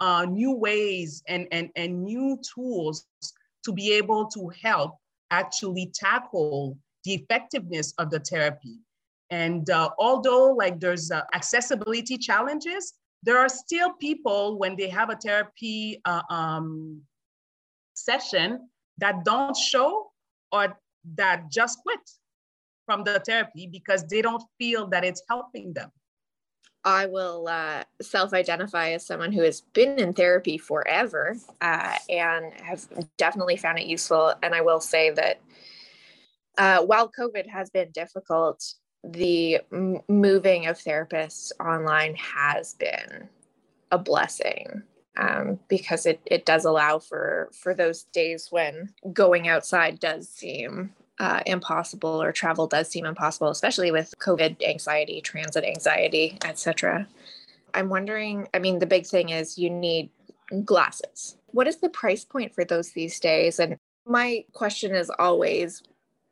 uh, 0.00 0.26
new 0.28 0.52
ways 0.52 1.22
and, 1.28 1.46
and, 1.52 1.70
and 1.76 2.04
new 2.04 2.38
tools 2.54 3.06
to 3.64 3.72
be 3.72 3.92
able 3.92 4.26
to 4.26 4.50
help 4.62 4.96
actually 5.30 5.90
tackle 5.94 6.78
the 7.04 7.14
effectiveness 7.14 7.94
of 7.98 8.10
the 8.10 8.20
therapy. 8.20 8.78
And 9.30 9.68
uh, 9.70 9.90
although 9.98 10.52
like 10.52 10.78
there's 10.80 11.10
uh, 11.10 11.22
accessibility 11.34 12.16
challenges, 12.16 12.94
there 13.22 13.38
are 13.38 13.48
still 13.48 13.92
people 13.94 14.58
when 14.58 14.76
they 14.76 14.88
have 14.88 15.10
a 15.10 15.16
therapy 15.16 16.00
uh, 16.04 16.22
um, 16.30 17.02
session 17.94 18.68
that 18.98 19.24
don't 19.24 19.56
show 19.56 20.10
or 20.52 20.78
that 21.16 21.50
just 21.50 21.80
quit 21.82 21.98
from 22.86 23.04
the 23.04 23.20
therapy 23.20 23.68
because 23.70 24.06
they 24.06 24.22
don't 24.22 24.42
feel 24.58 24.86
that 24.88 25.04
it's 25.04 25.22
helping 25.28 25.72
them. 25.74 25.90
I 26.84 27.06
will 27.06 27.48
uh, 27.48 27.82
self 28.00 28.32
identify 28.32 28.90
as 28.90 29.04
someone 29.04 29.32
who 29.32 29.42
has 29.42 29.60
been 29.60 29.98
in 29.98 30.14
therapy 30.14 30.56
forever 30.56 31.36
uh, 31.60 31.96
and 32.08 32.54
have 32.54 32.86
definitely 33.18 33.56
found 33.56 33.80
it 33.80 33.86
useful. 33.86 34.32
And 34.40 34.54
I 34.54 34.60
will 34.60 34.80
say 34.80 35.10
that 35.10 35.40
uh, 36.56 36.82
while 36.82 37.10
COVID 37.10 37.48
has 37.48 37.70
been 37.70 37.90
difficult, 37.90 38.64
the 39.02 39.60
m- 39.72 40.00
moving 40.08 40.66
of 40.66 40.78
therapists 40.78 41.50
online 41.60 42.14
has 42.14 42.74
been 42.74 43.28
a 43.90 43.98
blessing. 43.98 44.82
Um, 45.18 45.58
because 45.68 46.04
it, 46.04 46.20
it 46.26 46.44
does 46.44 46.66
allow 46.66 46.98
for 46.98 47.48
for 47.54 47.72
those 47.72 48.02
days 48.02 48.48
when 48.50 48.90
going 49.14 49.48
outside 49.48 49.98
does 49.98 50.28
seem 50.28 50.92
uh, 51.18 51.40
impossible 51.46 52.22
or 52.22 52.32
travel 52.32 52.66
does 52.66 52.88
seem 52.88 53.06
impossible, 53.06 53.48
especially 53.48 53.90
with 53.90 54.14
COVID 54.20 54.62
anxiety, 54.66 55.20
transit 55.20 55.64
anxiety, 55.64 56.38
etc. 56.44 57.06
I'm 57.74 57.88
wondering, 57.88 58.48
I 58.54 58.58
mean, 58.58 58.78
the 58.78 58.86
big 58.86 59.06
thing 59.06 59.30
is 59.30 59.58
you 59.58 59.70
need 59.70 60.10
glasses. 60.64 61.36
What 61.46 61.66
is 61.66 61.76
the 61.76 61.88
price 61.88 62.24
point 62.24 62.54
for 62.54 62.64
those 62.64 62.90
these 62.90 63.18
days? 63.18 63.58
And 63.58 63.76
my 64.06 64.44
question 64.52 64.94
is 64.94 65.10
always 65.18 65.82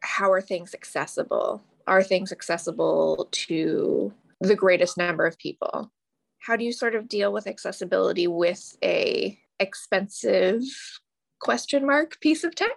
how 0.01 0.31
are 0.31 0.41
things 0.41 0.75
accessible? 0.75 1.63
Are 1.87 2.03
things 2.03 2.33
accessible 2.33 3.29
to 3.31 4.13
the 4.41 4.55
greatest 4.55 4.97
number 4.97 5.27
of 5.27 5.39
people? 5.39 5.91
How 6.41 6.57
do 6.57 6.65
you 6.65 6.73
sort 6.73 6.95
of 6.95 7.09
deal 7.09 7.33
with 7.33 7.47
accessibility 7.47 8.27
with 8.27 8.77
a 8.83 9.39
expensive 9.59 10.63
question 11.41 11.87
mark 11.87 12.21
piece 12.21 12.45
of 12.45 12.55
tech? 12.55 12.77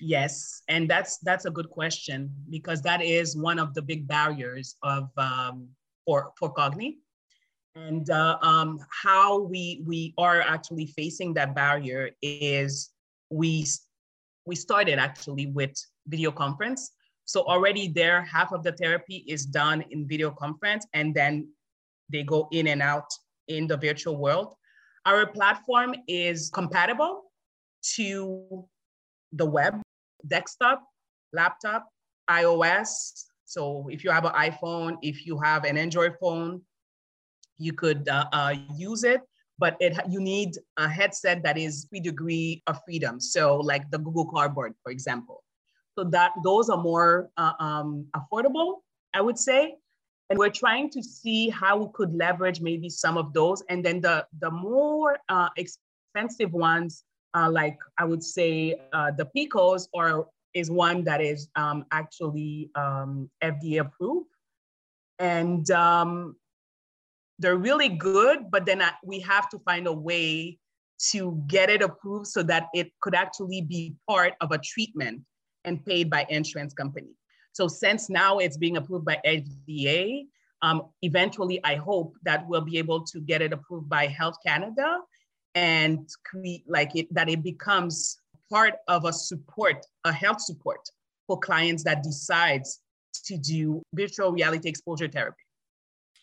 Yes, 0.00 0.62
and 0.68 0.88
that's 0.88 1.18
that's 1.18 1.44
a 1.44 1.50
good 1.50 1.68
question 1.68 2.32
because 2.48 2.80
that 2.82 3.02
is 3.02 3.36
one 3.36 3.58
of 3.58 3.74
the 3.74 3.82
big 3.82 4.08
barriers 4.08 4.76
of 4.82 5.10
um, 5.18 5.68
for 6.06 6.32
for 6.38 6.52
Cogni, 6.54 6.96
and 7.74 8.08
uh, 8.08 8.38
um, 8.40 8.78
how 9.02 9.40
we 9.40 9.82
we 9.86 10.14
are 10.16 10.40
actually 10.40 10.86
facing 10.86 11.34
that 11.34 11.54
barrier 11.54 12.10
is 12.22 12.90
we 13.28 13.66
we 14.46 14.56
started 14.56 14.98
actually 14.98 15.46
with 15.46 15.74
video 16.08 16.32
conference. 16.32 16.92
So 17.26 17.42
already 17.42 17.86
there, 17.86 18.22
half 18.22 18.52
of 18.52 18.64
the 18.64 18.72
therapy 18.72 19.24
is 19.28 19.44
done 19.44 19.84
in 19.90 20.08
video 20.08 20.30
conference, 20.30 20.86
and 20.94 21.14
then 21.14 21.48
they 22.08 22.22
go 22.22 22.48
in 22.52 22.68
and 22.68 22.80
out 22.80 23.06
in 23.48 23.66
the 23.66 23.76
virtual 23.76 24.16
world. 24.16 24.54
Our 25.04 25.26
platform 25.26 25.94
is 26.08 26.50
compatible 26.50 27.24
to 27.96 28.66
the 29.32 29.46
web 29.46 29.80
desktop, 30.26 30.82
laptop, 31.32 31.86
iOS. 32.28 33.24
So 33.44 33.88
if 33.90 34.04
you 34.04 34.10
have 34.10 34.24
an 34.24 34.32
iPhone, 34.32 34.96
if 35.02 35.26
you 35.26 35.38
have 35.40 35.64
an 35.64 35.76
Android 35.76 36.14
phone, 36.20 36.62
you 37.58 37.72
could 37.72 38.08
uh, 38.08 38.26
uh, 38.32 38.54
use 38.76 39.04
it, 39.04 39.20
but 39.58 39.76
it 39.80 39.98
you 40.08 40.20
need 40.20 40.56
a 40.78 40.88
headset 40.88 41.42
that 41.42 41.58
is 41.58 41.86
three 41.90 42.00
degree 42.00 42.62
of 42.66 42.80
freedom. 42.86 43.20
So 43.20 43.56
like 43.56 43.90
the 43.90 43.98
Google 43.98 44.26
Cardboard, 44.26 44.74
for 44.82 44.90
example. 44.92 45.42
So 45.98 46.04
that 46.04 46.32
those 46.44 46.70
are 46.70 46.80
more 46.80 47.30
uh, 47.36 47.52
um, 47.58 48.06
affordable, 48.16 48.76
I 49.12 49.20
would 49.20 49.38
say. 49.38 49.74
And 50.30 50.38
we're 50.38 50.48
trying 50.48 50.90
to 50.90 51.02
see 51.02 51.50
how 51.50 51.76
we 51.76 51.88
could 51.92 52.14
leverage 52.14 52.60
maybe 52.60 52.88
some 52.88 53.18
of 53.18 53.32
those. 53.32 53.64
And 53.68 53.84
then 53.84 54.00
the, 54.00 54.24
the 54.38 54.50
more 54.50 55.18
uh, 55.28 55.48
expensive 55.56 56.52
ones, 56.52 57.02
uh, 57.34 57.50
like 57.50 57.78
I 57.98 58.04
would 58.04 58.22
say 58.22 58.76
uh, 58.92 59.10
the 59.16 59.28
PICOs, 59.36 59.88
or 59.92 60.28
is 60.54 60.70
one 60.70 61.04
that 61.04 61.20
is 61.20 61.48
um, 61.56 61.84
actually 61.92 62.70
um, 62.74 63.30
FDA 63.42 63.80
approved. 63.80 64.28
And 65.18 65.70
um, 65.70 66.36
they're 67.38 67.56
really 67.56 67.88
good, 67.88 68.50
but 68.50 68.66
then 68.66 68.82
we 69.04 69.20
have 69.20 69.48
to 69.50 69.58
find 69.60 69.86
a 69.86 69.92
way 69.92 70.58
to 71.10 71.42
get 71.46 71.70
it 71.70 71.82
approved 71.82 72.26
so 72.26 72.42
that 72.42 72.68
it 72.74 72.92
could 73.00 73.14
actually 73.14 73.62
be 73.62 73.94
part 74.08 74.34
of 74.40 74.52
a 74.52 74.58
treatment 74.58 75.22
and 75.64 75.84
paid 75.84 76.10
by 76.10 76.26
insurance 76.28 76.74
company. 76.74 77.14
So 77.52 77.68
since 77.68 78.10
now 78.10 78.38
it's 78.38 78.56
being 78.56 78.76
approved 78.76 79.04
by 79.04 79.18
FDA, 79.24 80.26
um, 80.62 80.88
eventually 81.02 81.62
I 81.64 81.76
hope 81.76 82.16
that 82.22 82.46
we'll 82.46 82.60
be 82.60 82.78
able 82.78 83.02
to 83.04 83.20
get 83.20 83.40
it 83.40 83.52
approved 83.52 83.88
by 83.88 84.06
Health 84.06 84.36
Canada 84.44 84.98
and 85.54 86.08
create 86.24 86.64
like 86.68 86.94
it 86.94 87.12
that 87.12 87.28
it 87.28 87.42
becomes 87.42 88.18
part 88.50 88.74
of 88.88 89.04
a 89.04 89.12
support, 89.12 89.86
a 90.04 90.12
health 90.12 90.40
support 90.40 90.80
for 91.26 91.38
clients 91.38 91.84
that 91.84 92.02
decides 92.02 92.80
to 93.24 93.36
do 93.36 93.82
virtual 93.94 94.32
reality 94.32 94.68
exposure 94.68 95.08
therapy 95.08 95.42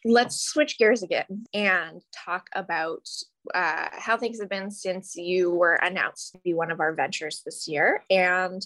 let's 0.05 0.41
switch 0.41 0.77
gears 0.77 1.03
again 1.03 1.45
and 1.53 2.01
talk 2.13 2.47
about 2.55 3.07
uh, 3.53 3.87
how 3.91 4.17
things 4.17 4.39
have 4.39 4.49
been 4.49 4.71
since 4.71 5.15
you 5.15 5.51
were 5.51 5.75
announced 5.75 6.33
to 6.33 6.39
be 6.39 6.53
one 6.53 6.71
of 6.71 6.79
our 6.79 6.93
ventures 6.93 7.41
this 7.45 7.67
year 7.67 8.03
and 8.09 8.65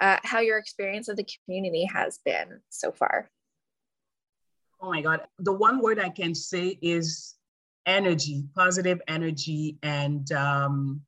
uh, 0.00 0.18
how 0.22 0.40
your 0.40 0.58
experience 0.58 1.08
of 1.08 1.16
the 1.16 1.26
community 1.44 1.84
has 1.84 2.18
been 2.24 2.60
so 2.70 2.90
far. 2.90 3.30
Oh 4.80 4.90
my 4.90 5.00
God. 5.00 5.22
The 5.38 5.52
one 5.52 5.80
word 5.80 5.98
I 5.98 6.08
can 6.08 6.34
say 6.34 6.78
is 6.82 7.33
energy, 7.86 8.44
positive 8.54 9.00
energy, 9.08 9.78
and 9.82 10.30
um, 10.32 11.00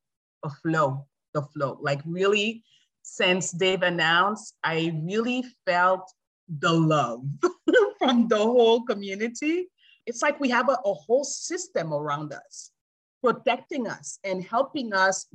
a 0.44 0.50
flow, 0.50 1.06
the 1.34 1.42
flow. 1.42 1.78
Like, 1.80 2.00
really, 2.04 2.62
since 3.02 3.52
they've 3.52 3.82
announced, 3.82 4.56
I 4.64 4.92
really 5.02 5.44
felt 5.66 6.10
the 6.48 6.72
love 6.72 7.24
from 7.98 8.28
the 8.28 8.38
whole 8.38 8.82
community. 8.84 9.68
It's 10.06 10.22
like 10.22 10.38
we 10.38 10.48
have 10.50 10.68
a, 10.68 10.78
a 10.84 10.94
whole 10.94 11.24
system 11.24 11.92
around 11.92 12.32
us 12.32 12.70
protecting 13.22 13.88
us 13.88 14.18
and 14.24 14.44
helping 14.44 14.92
us 14.92 15.26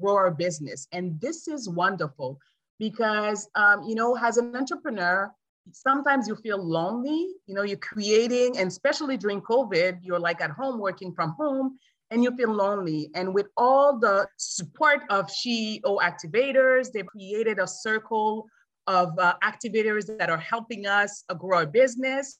grow 0.00 0.16
our 0.16 0.30
business. 0.30 0.88
And 0.92 1.20
this 1.20 1.46
is 1.46 1.68
wonderful 1.68 2.40
because, 2.78 3.48
um, 3.54 3.84
you 3.84 3.94
know, 3.94 4.16
as 4.16 4.36
an 4.36 4.56
entrepreneur, 4.56 5.32
sometimes 5.72 6.28
you 6.28 6.36
feel 6.36 6.58
lonely. 6.58 7.28
You 7.46 7.54
know, 7.54 7.62
you're 7.62 7.78
creating, 7.78 8.58
and 8.58 8.68
especially 8.68 9.16
during 9.16 9.40
COVID, 9.40 9.98
you're 10.02 10.18
like 10.18 10.40
at 10.40 10.50
home 10.50 10.78
working 10.78 11.12
from 11.12 11.34
home 11.38 11.78
and 12.10 12.22
you 12.22 12.34
feel 12.36 12.52
lonely. 12.52 13.10
And 13.14 13.34
with 13.34 13.46
all 13.56 13.98
the 13.98 14.28
support 14.36 15.00
of 15.10 15.26
SheEO 15.26 15.98
activators, 16.00 16.92
they've 16.92 17.06
created 17.06 17.58
a 17.58 17.66
circle 17.66 18.46
of 18.86 19.18
uh, 19.18 19.34
activators 19.42 20.06
that 20.18 20.30
are 20.30 20.38
helping 20.38 20.86
us 20.86 21.24
uh, 21.28 21.34
grow 21.34 21.58
our 21.58 21.66
business. 21.66 22.38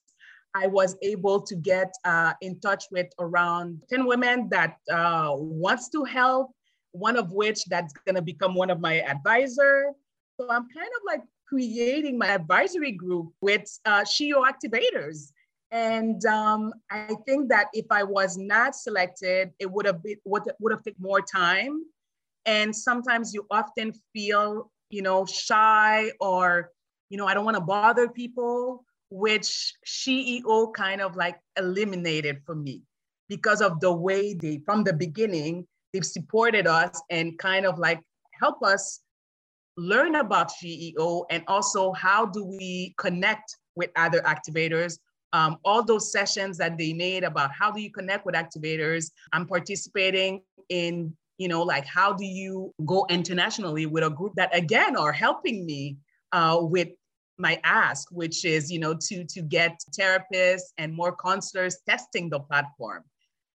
I 0.54 0.68
was 0.68 0.96
able 1.02 1.42
to 1.42 1.56
get 1.56 1.92
uh, 2.04 2.32
in 2.40 2.60
touch 2.60 2.84
with 2.90 3.08
around 3.18 3.82
10 3.90 4.06
women 4.06 4.48
that 4.50 4.76
uh, 4.90 5.32
wants 5.34 5.90
to 5.90 6.04
help, 6.04 6.52
one 6.92 7.16
of 7.16 7.32
which 7.32 7.64
that's 7.64 7.92
gonna 8.06 8.22
become 8.22 8.54
one 8.54 8.70
of 8.70 8.80
my 8.80 9.00
advisor. 9.00 9.92
So 10.40 10.48
I'm 10.50 10.66
kind 10.68 10.88
of 10.96 11.02
like 11.04 11.22
creating 11.48 12.18
my 12.18 12.28
advisory 12.28 12.92
group 12.92 13.32
with 13.40 13.66
uh, 13.84 14.02
activators. 14.02 15.32
And 15.70 16.24
um, 16.26 16.72
I 16.90 17.14
think 17.26 17.48
that 17.48 17.66
if 17.72 17.86
I 17.90 18.02
was 18.02 18.36
not 18.36 18.74
selected, 18.74 19.50
it 19.58 19.70
would 19.70 19.86
have 19.86 20.02
been 20.02 20.16
would, 20.24 20.44
would 20.60 20.72
have 20.72 20.82
taken 20.82 21.02
more 21.02 21.20
time. 21.20 21.84
And 22.44 22.74
sometimes 22.74 23.34
you 23.34 23.46
often 23.50 23.92
feel 24.12 24.70
you 24.90 25.02
know, 25.02 25.26
shy 25.26 26.10
or, 26.20 26.70
you 27.10 27.18
know, 27.18 27.26
I 27.26 27.34
don't 27.34 27.44
want 27.44 27.56
to 27.56 27.62
bother 27.62 28.08
people, 28.08 28.84
which 29.10 29.74
SheEO 29.86 30.72
kind 30.74 31.00
of 31.00 31.16
like 31.16 31.38
eliminated 31.58 32.42
for 32.44 32.54
me 32.54 32.82
because 33.28 33.60
of 33.60 33.80
the 33.80 33.92
way 33.92 34.34
they, 34.34 34.60
from 34.64 34.84
the 34.84 34.92
beginning, 34.92 35.66
they've 35.92 36.04
supported 36.04 36.66
us 36.66 37.00
and 37.10 37.38
kind 37.38 37.66
of 37.66 37.78
like 37.78 38.00
help 38.40 38.62
us 38.62 39.00
learn 39.76 40.16
about 40.16 40.50
SheEO 40.50 41.24
and 41.30 41.42
also 41.46 41.92
how 41.92 42.26
do 42.26 42.44
we 42.44 42.94
connect 42.98 43.56
with 43.74 43.90
other 43.96 44.20
activators. 44.22 44.98
Um, 45.32 45.58
all 45.64 45.82
those 45.82 46.10
sessions 46.12 46.56
that 46.58 46.78
they 46.78 46.92
made 46.92 47.24
about 47.24 47.50
how 47.52 47.70
do 47.70 47.80
you 47.80 47.90
connect 47.90 48.24
with 48.24 48.34
activators. 48.34 49.10
I'm 49.32 49.46
participating 49.46 50.42
in 50.68 51.14
you 51.38 51.48
know 51.48 51.62
like 51.62 51.86
how 51.86 52.12
do 52.12 52.24
you 52.24 52.72
go 52.86 53.06
internationally 53.10 53.86
with 53.86 54.04
a 54.04 54.10
group 54.10 54.32
that 54.36 54.54
again 54.56 54.96
are 54.96 55.12
helping 55.12 55.66
me 55.66 55.96
uh, 56.32 56.58
with 56.60 56.88
my 57.38 57.60
ask 57.64 58.08
which 58.10 58.44
is 58.44 58.72
you 58.72 58.78
know 58.78 58.94
to 58.94 59.24
to 59.24 59.42
get 59.42 59.78
therapists 59.98 60.72
and 60.78 60.94
more 60.94 61.14
counselors 61.16 61.78
testing 61.86 62.30
the 62.30 62.40
platform 62.40 63.04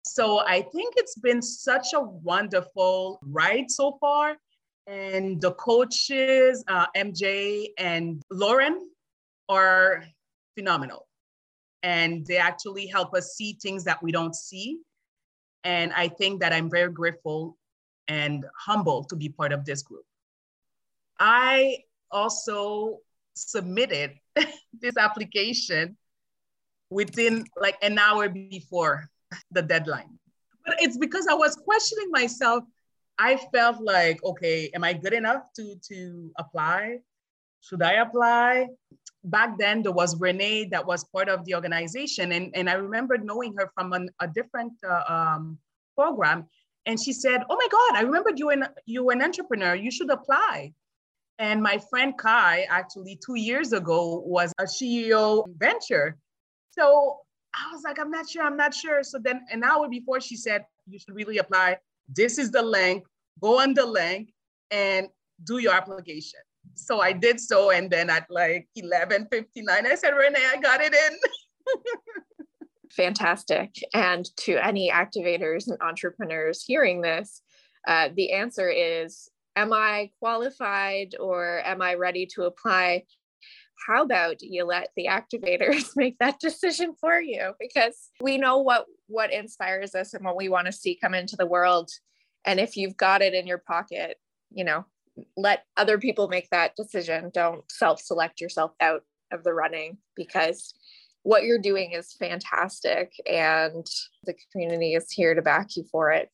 so 0.03 0.39
i 0.47 0.61
think 0.73 0.95
it's 0.97 1.15
been 1.15 1.41
such 1.41 1.93
a 1.93 2.01
wonderful 2.01 3.19
ride 3.21 3.69
so 3.69 3.97
far 4.01 4.35
and 4.87 5.41
the 5.41 5.51
coaches 5.53 6.63
uh, 6.67 6.87
mj 6.95 7.67
and 7.77 8.21
lauren 8.31 8.89
are 9.49 10.03
phenomenal 10.57 11.07
and 11.83 12.25
they 12.25 12.37
actually 12.37 12.87
help 12.87 13.13
us 13.13 13.35
see 13.35 13.57
things 13.61 13.83
that 13.83 14.01
we 14.01 14.11
don't 14.11 14.35
see 14.35 14.79
and 15.67 15.91
I 15.93 16.07
think 16.07 16.39
that 16.39 16.53
I'm 16.53 16.69
very 16.69 16.91
grateful 16.91 17.57
and 18.07 18.45
humbled 18.57 19.09
to 19.09 19.17
be 19.17 19.27
part 19.27 19.51
of 19.51 19.65
this 19.65 19.83
group. 19.83 20.05
I 21.19 21.79
also 22.09 22.99
submitted 23.35 24.13
this 24.81 24.95
application 24.97 25.97
within 26.89 27.45
like 27.59 27.75
an 27.81 27.99
hour 27.99 28.29
before 28.29 29.09
the 29.51 29.61
deadline. 29.61 30.17
But 30.65 30.77
it's 30.79 30.97
because 30.97 31.27
I 31.27 31.33
was 31.33 31.57
questioning 31.57 32.11
myself. 32.11 32.63
I 33.19 33.37
felt 33.53 33.81
like, 33.81 34.23
okay, 34.23 34.69
am 34.75 34.83
I 34.83 34.93
good 34.93 35.13
enough 35.13 35.51
to, 35.55 35.75
to 35.89 36.31
apply? 36.37 36.99
Should 37.61 37.81
I 37.81 37.93
apply? 37.93 38.67
Back 39.23 39.57
then, 39.57 39.81
there 39.81 39.91
was 39.91 40.19
Renee 40.19 40.65
that 40.65 40.85
was 40.85 41.03
part 41.05 41.27
of 41.27 41.43
the 41.45 41.55
organization. 41.55 42.31
And, 42.31 42.51
and 42.55 42.69
I 42.69 42.73
remember 42.73 43.17
knowing 43.17 43.55
her 43.57 43.71
from 43.73 43.93
an, 43.93 44.09
a 44.19 44.27
different 44.27 44.73
uh, 44.87 45.03
um, 45.07 45.57
program. 45.95 46.45
And 46.85 46.99
she 46.99 47.11
said, 47.11 47.41
Oh 47.49 47.55
my 47.55 47.67
God, 47.69 47.99
I 47.99 48.03
remembered 48.03 48.39
you, 48.39 48.49
an, 48.49 48.65
you 48.85 49.03
were 49.03 49.13
an 49.13 49.21
entrepreneur. 49.21 49.75
You 49.75 49.91
should 49.91 50.11
apply. 50.11 50.73
And 51.39 51.61
my 51.61 51.79
friend 51.89 52.17
Kai, 52.17 52.65
actually, 52.69 53.19
two 53.23 53.35
years 53.35 53.73
ago, 53.73 54.23
was 54.25 54.53
a 54.59 54.63
SheEO 54.63 55.45
venture. 55.57 56.17
So 56.71 57.17
I 57.53 57.71
was 57.73 57.83
like, 57.83 57.99
I'm 57.99 58.09
not 58.09 58.29
sure, 58.29 58.43
I'm 58.43 58.57
not 58.57 58.73
sure. 58.73 59.03
So 59.03 59.19
then 59.19 59.41
an 59.51 59.63
hour 59.63 59.89
before, 59.89 60.21
she 60.21 60.35
said, 60.35 60.65
You 60.87 60.99
should 60.99 61.15
really 61.15 61.39
apply. 61.39 61.77
This 62.07 62.37
is 62.37 62.51
the 62.51 62.61
link. 62.61 63.03
Go 63.41 63.59
on 63.59 63.73
the 63.73 63.85
link 63.85 64.33
and 64.71 65.07
do 65.43 65.59
your 65.59 65.73
application. 65.73 66.39
So 66.75 66.99
I 66.99 67.13
did 67.13 67.39
so. 67.39 67.71
And 67.71 67.89
then 67.89 68.09
at 68.09 68.25
like 68.29 68.67
11:59, 68.77 69.67
I 69.67 69.95
said, 69.95 70.11
Renee, 70.11 70.45
I 70.45 70.57
got 70.57 70.81
it 70.81 70.93
in. 70.93 71.17
fantastic. 72.91 73.75
And 73.93 74.25
to 74.37 74.55
any 74.57 74.91
activators 74.91 75.67
and 75.67 75.77
entrepreneurs 75.81 76.63
hearing 76.63 77.01
this, 77.01 77.41
uh, 77.87 78.09
the 78.15 78.33
answer 78.33 78.69
is 78.69 79.29
Am 79.57 79.73
I 79.73 80.11
qualified 80.19 81.15
or 81.19 81.61
am 81.65 81.81
I 81.81 81.95
ready 81.95 82.27
to 82.35 82.43
apply? 82.43 83.05
How 83.85 84.03
about 84.03 84.41
you 84.41 84.65
let 84.65 84.89
the 84.95 85.07
activators 85.07 85.91
make 85.95 86.17
that 86.19 86.39
decision 86.39 86.93
for 86.99 87.19
you? 87.21 87.53
Because 87.59 88.09
we 88.21 88.37
know 88.37 88.59
what 88.59 88.85
what 89.07 89.31
inspires 89.31 89.95
us 89.95 90.13
and 90.13 90.25
what 90.25 90.35
we 90.35 90.49
want 90.49 90.65
to 90.65 90.71
see 90.71 90.97
come 91.01 91.13
into 91.13 91.35
the 91.35 91.45
world. 91.45 91.89
And 92.45 92.59
if 92.59 92.77
you've 92.77 92.97
got 92.97 93.21
it 93.21 93.33
in 93.33 93.47
your 93.47 93.57
pocket, 93.57 94.17
you 94.51 94.63
know, 94.63 94.85
let 95.35 95.65
other 95.75 95.97
people 95.97 96.27
make 96.27 96.49
that 96.49 96.75
decision. 96.75 97.31
Don't 97.33 97.69
self-select 97.71 98.41
yourself 98.41 98.71
out 98.79 99.03
of 99.31 99.43
the 99.43 99.53
running 99.53 99.97
because 100.15 100.73
what 101.23 101.43
you're 101.43 101.59
doing 101.59 101.91
is 101.91 102.13
fantastic 102.13 103.11
and 103.29 103.85
the 104.23 104.33
community 104.51 104.93
is 104.93 105.11
here 105.11 105.33
to 105.33 105.41
back 105.41 105.75
you 105.75 105.83
for 105.91 106.11
it. 106.11 106.29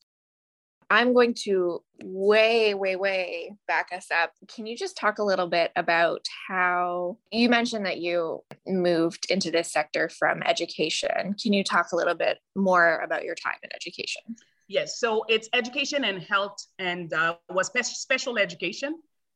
I'm 0.94 1.12
going 1.12 1.34
to 1.42 1.82
way, 2.04 2.72
way, 2.72 2.94
way 2.94 3.56
back 3.66 3.88
us 3.92 4.06
up. 4.12 4.30
Can 4.54 4.64
you 4.64 4.76
just 4.76 4.96
talk 4.96 5.18
a 5.18 5.24
little 5.24 5.48
bit 5.48 5.72
about 5.74 6.24
how 6.46 7.18
you 7.32 7.48
mentioned 7.48 7.84
that 7.86 7.98
you 7.98 8.44
moved 8.64 9.26
into 9.28 9.50
this 9.50 9.72
sector 9.72 10.08
from 10.08 10.40
education? 10.44 11.34
Can 11.42 11.52
you 11.52 11.64
talk 11.64 11.90
a 11.90 11.96
little 11.96 12.14
bit 12.14 12.38
more 12.54 13.00
about 13.00 13.24
your 13.24 13.34
time 13.34 13.56
in 13.64 13.70
education? 13.74 14.22
Yes, 14.68 15.00
so 15.00 15.24
it's 15.28 15.48
education 15.52 16.04
and 16.04 16.22
health, 16.22 16.58
and 16.78 17.12
uh, 17.12 17.34
was 17.50 17.72
special 17.82 18.38
education 18.38 18.94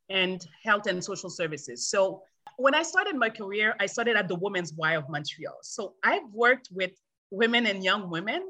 and 0.09 0.47
health 0.63 0.87
and 0.87 1.03
social 1.03 1.29
services. 1.29 1.89
So 1.91 2.23
when 2.57 2.77
I 2.77 2.85
started 2.85 3.17
my 3.17 3.31
career, 3.31 3.75
I 3.81 3.87
started 3.87 4.15
at 4.17 4.29
the 4.29 4.37
Women's 4.37 4.73
Y 4.75 4.93
of 4.95 5.09
Montreal. 5.09 5.59
So 5.63 5.95
I've 6.05 6.29
worked 6.33 6.69
with 6.71 6.93
women 7.33 7.67
and 7.67 7.83
young 7.83 8.09
women 8.11 8.43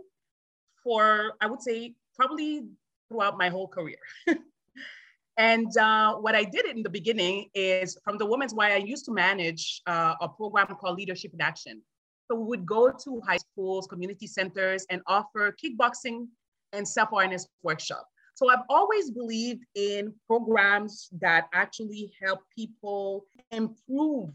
for, 0.85 1.33
I 1.41 1.47
would 1.47 1.63
say, 1.63 1.95
probably 2.15 2.67
throughout 3.09 3.39
my 3.39 3.49
whole 3.49 3.69
career. 3.69 3.99
and 5.37 5.77
uh, 5.77 6.15
what 6.17 6.35
I 6.35 6.45
did 6.45 6.67
in 6.67 6.83
the 6.83 6.91
beginning 6.91 7.49
is 7.55 7.97
from 8.05 8.19
the 8.19 8.27
Women's 8.27 8.55
I 8.59 8.77
used 8.77 9.05
to 9.07 9.13
manage 9.13 9.83
uh, 9.87 10.15
a 10.21 10.29
program 10.29 10.67
called 10.81 10.99
Leadership 10.99 11.33
in 11.35 11.41
Action. 11.41 11.83
So 12.31 12.37
we 12.37 12.45
would 12.45 12.67
go 12.67 12.91
to 12.91 13.21
high 13.27 13.39
schools, 13.39 13.87
community 13.87 14.27
centers, 14.27 14.85
and 14.91 15.01
offer 15.07 15.55
kickboxing 15.63 16.27
and 16.73 16.87
self-awareness 16.87 17.49
workshop. 17.63 18.07
So 18.35 18.51
I've 18.51 18.65
always 18.69 19.11
believed 19.11 19.65
in 19.75 20.15
programs 20.27 21.09
that 21.21 21.49
actually 21.55 22.13
help 22.23 22.41
people 22.55 23.25
improve 23.51 24.31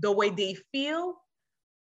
the 0.00 0.12
way 0.12 0.30
they 0.30 0.56
feel 0.72 1.14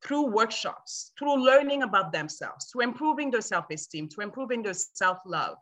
through 0.04 0.26
workshops, 0.26 1.12
through 1.18 1.44
learning 1.44 1.82
about 1.82 2.12
themselves, 2.12 2.66
through 2.66 2.82
improving 2.82 3.30
their 3.30 3.40
self-esteem, 3.40 4.08
to 4.10 4.20
improving 4.20 4.62
their 4.62 4.74
self-love. 4.74 5.56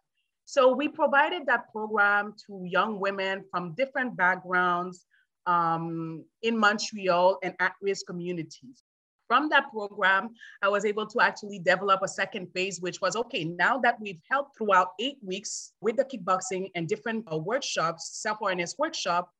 So 0.50 0.74
we 0.74 0.88
provided 0.88 1.46
that 1.46 1.70
program 1.70 2.34
to 2.46 2.64
young 2.64 2.98
women 2.98 3.44
from 3.52 3.72
different 3.74 4.16
backgrounds 4.16 5.06
um, 5.46 6.24
in 6.42 6.58
Montreal 6.58 7.38
and 7.44 7.54
at-risk 7.60 8.04
communities 8.06 8.82
from 9.28 9.48
that 9.50 9.70
program, 9.70 10.30
I 10.60 10.68
was 10.68 10.84
able 10.84 11.06
to 11.06 11.20
actually 11.20 11.60
develop 11.60 12.00
a 12.02 12.08
second 12.08 12.48
phase, 12.52 12.80
which 12.80 13.00
was 13.00 13.14
okay, 13.14 13.44
now 13.44 13.78
that 13.78 14.00
we've 14.00 14.18
helped 14.28 14.58
throughout 14.58 14.88
eight 14.98 15.18
weeks 15.22 15.72
with 15.80 15.96
the 15.96 16.04
kickboxing 16.04 16.68
and 16.74 16.88
different 16.88 17.32
uh, 17.32 17.38
workshops, 17.38 18.18
self 18.20 18.40
awareness 18.40 18.74
workshop, 18.76 19.30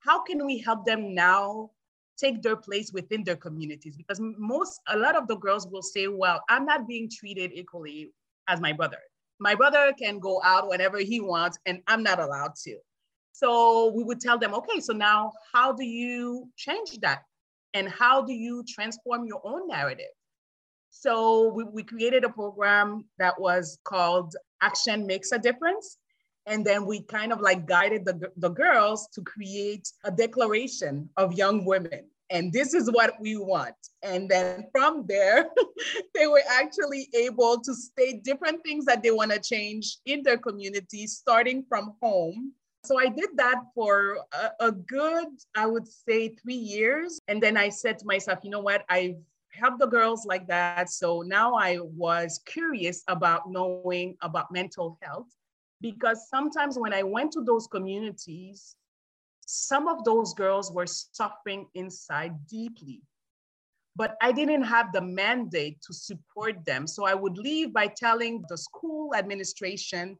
how 0.00 0.22
can 0.22 0.44
we 0.44 0.58
help 0.58 0.84
them 0.84 1.14
now 1.14 1.70
take 2.18 2.42
their 2.42 2.56
place 2.56 2.92
within 2.92 3.24
their 3.24 3.36
communities? 3.36 3.96
Because 3.96 4.20
most, 4.20 4.78
a 4.88 4.98
lot 4.98 5.16
of 5.16 5.26
the 5.28 5.36
girls 5.36 5.66
will 5.66 5.80
say, 5.80 6.08
well, 6.08 6.42
I'm 6.50 6.66
not 6.66 6.86
being 6.86 7.08
treated 7.08 7.52
equally 7.54 8.12
as 8.48 8.60
my 8.60 8.74
brother. 8.74 8.98
My 9.42 9.54
brother 9.54 9.92
can 9.98 10.18
go 10.18 10.40
out 10.42 10.68
whenever 10.68 10.98
he 10.98 11.20
wants, 11.20 11.58
and 11.66 11.82
I'm 11.86 12.02
not 12.02 12.20
allowed 12.20 12.54
to. 12.64 12.76
So 13.32 13.92
we 13.94 14.04
would 14.04 14.20
tell 14.20 14.38
them, 14.38 14.54
okay, 14.54 14.80
so 14.80 14.92
now 14.92 15.32
how 15.52 15.72
do 15.72 15.84
you 15.84 16.48
change 16.56 16.98
that? 17.00 17.22
and 17.74 17.88
how 17.88 18.22
do 18.22 18.32
you 18.32 18.64
transform 18.68 19.26
your 19.26 19.40
own 19.44 19.68
narrative? 19.68 20.12
So 20.90 21.48
we, 21.48 21.64
we 21.64 21.82
created 21.82 22.24
a 22.24 22.28
program 22.28 23.06
that 23.18 23.40
was 23.40 23.78
called 23.84 24.36
Action 24.60 25.06
Makes 25.06 25.32
a 25.32 25.38
Difference. 25.38 25.98
And 26.46 26.64
then 26.64 26.86
we 26.86 27.02
kind 27.02 27.32
of 27.32 27.40
like 27.40 27.66
guided 27.66 28.04
the, 28.04 28.30
the 28.36 28.50
girls 28.50 29.08
to 29.14 29.22
create 29.22 29.88
a 30.04 30.10
declaration 30.10 31.08
of 31.16 31.32
young 31.34 31.64
women. 31.64 32.10
And 32.32 32.52
this 32.52 32.74
is 32.74 32.90
what 32.90 33.14
we 33.20 33.36
want. 33.36 33.76
And 34.02 34.28
then 34.28 34.66
from 34.72 35.04
there, 35.06 35.48
they 36.14 36.26
were 36.26 36.42
actually 36.50 37.08
able 37.14 37.60
to 37.60 37.74
state 37.74 38.24
different 38.24 38.64
things 38.64 38.84
that 38.86 39.02
they 39.02 39.12
want 39.12 39.30
to 39.32 39.38
change 39.38 39.98
in 40.06 40.22
their 40.22 40.38
community, 40.38 41.06
starting 41.06 41.64
from 41.68 41.94
home 42.02 42.54
so 42.84 42.98
I 42.98 43.06
did 43.06 43.30
that 43.36 43.58
for 43.76 44.18
a, 44.32 44.66
a, 44.66 44.72
good, 44.72 45.28
I 45.54 45.66
would 45.66 45.86
say, 45.86 46.30
three 46.30 46.56
years. 46.56 47.20
And 47.28 47.40
then 47.40 47.56
I 47.56 47.68
said 47.68 47.96
to 48.00 48.06
myself, 48.06 48.40
you 48.42 48.50
know 48.50 48.60
what? 48.60 48.84
I've 48.88 49.18
helped 49.52 49.78
the 49.78 49.86
girls 49.86 50.26
like 50.26 50.48
that. 50.48 50.90
So 50.90 51.22
now 51.22 51.54
I 51.54 51.78
was 51.80 52.40
curious 52.44 53.04
about 53.06 53.48
knowing 53.48 54.16
about 54.20 54.50
mental 54.50 54.98
health 55.00 55.28
because 55.80 56.28
sometimes 56.28 56.76
when 56.76 56.92
I 56.92 57.04
went 57.04 57.32
to 57.32 57.44
those 57.44 57.68
communities, 57.68 58.74
some 59.52 59.86
of 59.86 60.02
those 60.04 60.32
girls 60.32 60.72
were 60.72 60.86
suffering 60.86 61.66
inside 61.74 62.32
deeply. 62.46 63.02
But 63.94 64.16
I 64.22 64.32
didn't 64.32 64.62
have 64.62 64.92
the 64.92 65.02
mandate 65.02 65.78
to 65.86 65.92
support 65.92 66.64
them. 66.64 66.86
So 66.86 67.04
I 67.04 67.12
would 67.12 67.36
leave 67.36 67.72
by 67.72 67.88
telling 67.88 68.42
the 68.48 68.56
school 68.56 69.14
administration 69.14 70.16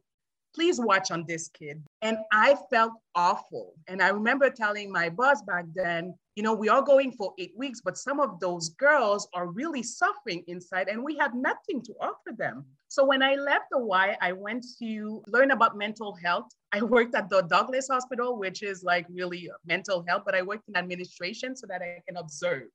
please 0.55 0.79
watch 0.79 1.09
on 1.09 1.25
this 1.27 1.49
kid. 1.49 1.81
And 2.03 2.17
I 2.31 2.55
felt 2.69 2.91
awful. 3.15 3.73
And 3.87 4.03
I 4.03 4.09
remember 4.09 4.51
telling 4.51 4.91
my 4.91 5.09
boss 5.09 5.41
back 5.41 5.65
then, 5.73 6.13
you 6.35 6.43
know, 6.43 6.53
we 6.53 6.69
are 6.69 6.81
going 6.81 7.11
for 7.11 7.33
eight 7.37 7.53
weeks, 7.55 7.81
but 7.83 7.97
some 7.97 8.19
of 8.19 8.39
those 8.39 8.69
girls 8.69 9.27
are 9.33 9.47
really 9.47 9.83
suffering 9.83 10.43
inside 10.47 10.87
and 10.87 11.03
we 11.03 11.15
have 11.17 11.35
nothing 11.35 11.81
to 11.83 11.93
offer 12.01 12.35
them. 12.37 12.65
So 12.87 13.05
when 13.05 13.21
I 13.21 13.35
left 13.35 13.65
the 13.71 13.79
Y, 13.79 14.17
I 14.21 14.31
went 14.31 14.65
to 14.79 15.23
learn 15.27 15.51
about 15.51 15.77
mental 15.77 16.15
health. 16.23 16.49
I 16.71 16.81
worked 16.81 17.15
at 17.15 17.29
the 17.29 17.41
Douglas 17.41 17.87
Hospital, 17.89 18.37
which 18.37 18.63
is 18.63 18.83
like 18.83 19.05
really 19.09 19.49
mental 19.65 20.03
health, 20.07 20.23
but 20.25 20.35
I 20.35 20.41
worked 20.41 20.67
in 20.67 20.75
administration 20.75 21.55
so 21.55 21.67
that 21.67 21.81
I 21.81 22.01
can 22.07 22.17
observe. 22.17 22.69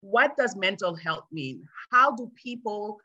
What 0.00 0.36
does 0.36 0.56
mental 0.56 0.94
health 0.94 1.24
mean? 1.32 1.64
How 1.90 2.14
do 2.14 2.30
people 2.34 2.98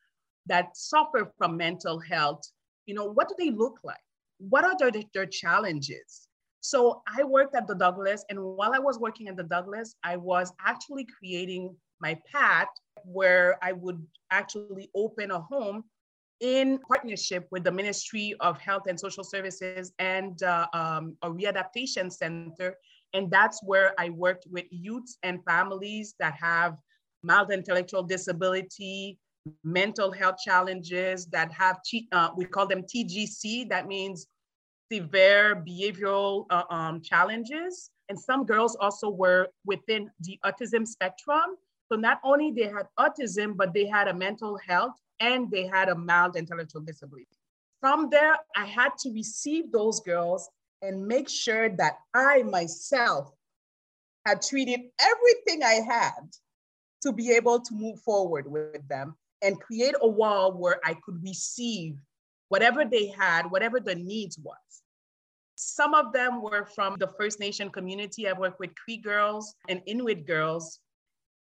that 0.46 0.78
suffer 0.78 1.32
from 1.38 1.58
mental 1.58 2.00
health, 2.00 2.42
you 2.86 2.96
know, 2.96 3.06
what 3.06 3.30
do 3.30 3.36
they 3.38 3.52
look 3.52 3.80
like? 3.84 3.98
what 4.38 4.64
are 4.64 4.76
their, 4.78 4.92
their 5.14 5.26
challenges? 5.26 6.27
So 6.62 7.02
I 7.08 7.24
worked 7.24 7.56
at 7.56 7.68
the 7.68 7.76
Douglas, 7.76 8.26
and 8.30 8.42
while 8.42 8.74
I 8.74 8.80
was 8.80 9.00
working 9.00 9.28
at 9.28 9.38
the 9.38 9.44
Douglas, 9.44 9.96
I 10.04 10.18
was 10.18 10.52
actually 10.66 11.06
creating 11.06 11.76
my 12.00 12.18
path 12.32 12.68
where 13.06 13.58
I 13.62 13.74
would 13.74 14.06
actually 14.32 14.90
open 14.96 15.32
a 15.32 15.40
home 15.40 15.84
in 16.40 16.80
partnership 16.88 17.48
with 17.52 17.64
the 17.64 17.72
Ministry 17.72 18.36
of 18.40 18.60
Health 18.60 18.84
and 18.88 19.00
Social 19.00 19.24
Services 19.24 19.92
and 19.98 20.42
uh, 20.44 20.68
um, 20.74 21.18
a 21.24 21.30
readaptation 21.30 22.12
center. 22.12 22.76
And 23.14 23.32
that's 23.32 23.64
where 23.64 23.94
I 23.98 24.10
worked 24.10 24.46
with 24.52 24.66
youths 24.70 25.18
and 25.24 25.44
families 25.46 26.16
that 26.20 26.36
have 26.40 26.78
mild 27.24 27.52
intellectual 27.52 28.04
disability, 28.04 29.18
mental 29.64 30.12
health 30.12 30.36
challenges 30.44 31.26
that 31.28 31.52
have, 31.52 31.80
uh, 32.12 32.30
we 32.36 32.46
call 32.46 32.68
them 32.68 32.84
TGC, 32.84 33.70
that 33.70 33.88
means 33.88 34.28
severe 34.92 35.56
behavioral 35.56 36.46
uh, 36.50 36.64
um, 36.70 37.02
challenges. 37.02 37.92
And 38.10 38.20
some 38.20 38.46
girls 38.46 38.76
also 38.76 39.10
were 39.10 39.50
within 39.66 40.10
the 40.22 40.40
autism 40.46 40.88
spectrum. 40.88 41.58
So 41.92 41.98
not 41.98 42.20
only 42.24 42.52
they 42.52 42.70
had 42.70 42.88
autism, 43.00 43.56
but 43.56 43.74
they 43.74 43.86
had 43.86 44.08
a 44.08 44.14
mental 44.14 44.58
health 44.66 44.96
and 45.20 45.50
they 45.52 45.66
had 45.66 45.90
a 45.90 45.96
mild 45.96 46.36
intellectual 46.36 46.82
disability. 46.82 47.28
From 47.80 48.10
there, 48.10 48.38
I 48.56 48.66
had 48.66 48.92
to 49.00 49.12
receive 49.12 49.72
those 49.72 50.00
girls 50.00 50.50
and 50.82 51.06
make 51.06 51.30
sure 51.30 51.70
that 51.78 51.98
I 52.14 52.44
myself 52.44 53.32
had 54.26 54.42
treated 54.42 54.82
everything 55.00 55.64
I 55.64 55.82
had 55.88 56.30
to 57.04 57.14
be 57.14 57.32
able 57.32 57.60
to 57.60 57.74
move 57.74 58.00
forward 58.02 58.50
with 58.52 58.88
them 58.88 59.16
and 59.42 59.60
create 59.60 59.96
a 60.02 60.08
wall 60.08 60.52
where 60.52 60.80
I 60.84 60.96
could 61.06 61.22
receive 61.24 61.96
whatever 62.50 62.86
they 62.86 63.08
had, 63.08 63.50
whatever 63.52 63.80
the 63.80 63.96
needs 63.96 64.38
was. 64.40 64.56
Some 65.56 65.94
of 65.94 66.14
them 66.14 66.42
were 66.42 66.66
from 66.66 66.98
the 67.00 67.08
First 67.08 67.40
Nation 67.40 67.70
community. 67.70 68.28
I've 68.28 68.38
worked 68.38 68.60
with 68.60 68.76
Cree 68.76 68.98
girls 68.98 69.56
and 69.70 69.82
Inuit 69.86 70.26
girls. 70.28 70.80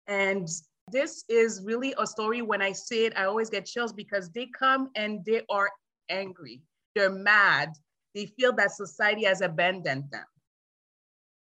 And 0.08 0.48
this 0.92 1.24
is 1.30 1.62
really 1.64 1.94
a 2.00 2.08
story 2.08 2.42
when 2.42 2.62
I 2.62 2.72
say 2.72 3.06
it, 3.06 3.14
I 3.16 3.26
always 3.26 3.50
get 3.50 3.68
chills 3.68 3.94
because 3.94 4.30
they 4.32 4.48
come 4.48 4.90
and 4.96 5.24
they 5.26 5.44
are 5.50 5.70
angry. 6.10 6.62
They're 6.96 7.12
mad. 7.12 7.70
They 8.16 8.26
feel 8.26 8.54
that 8.54 8.72
society 8.72 9.26
has 9.26 9.42
abandoned 9.42 10.06
them. 10.12 10.26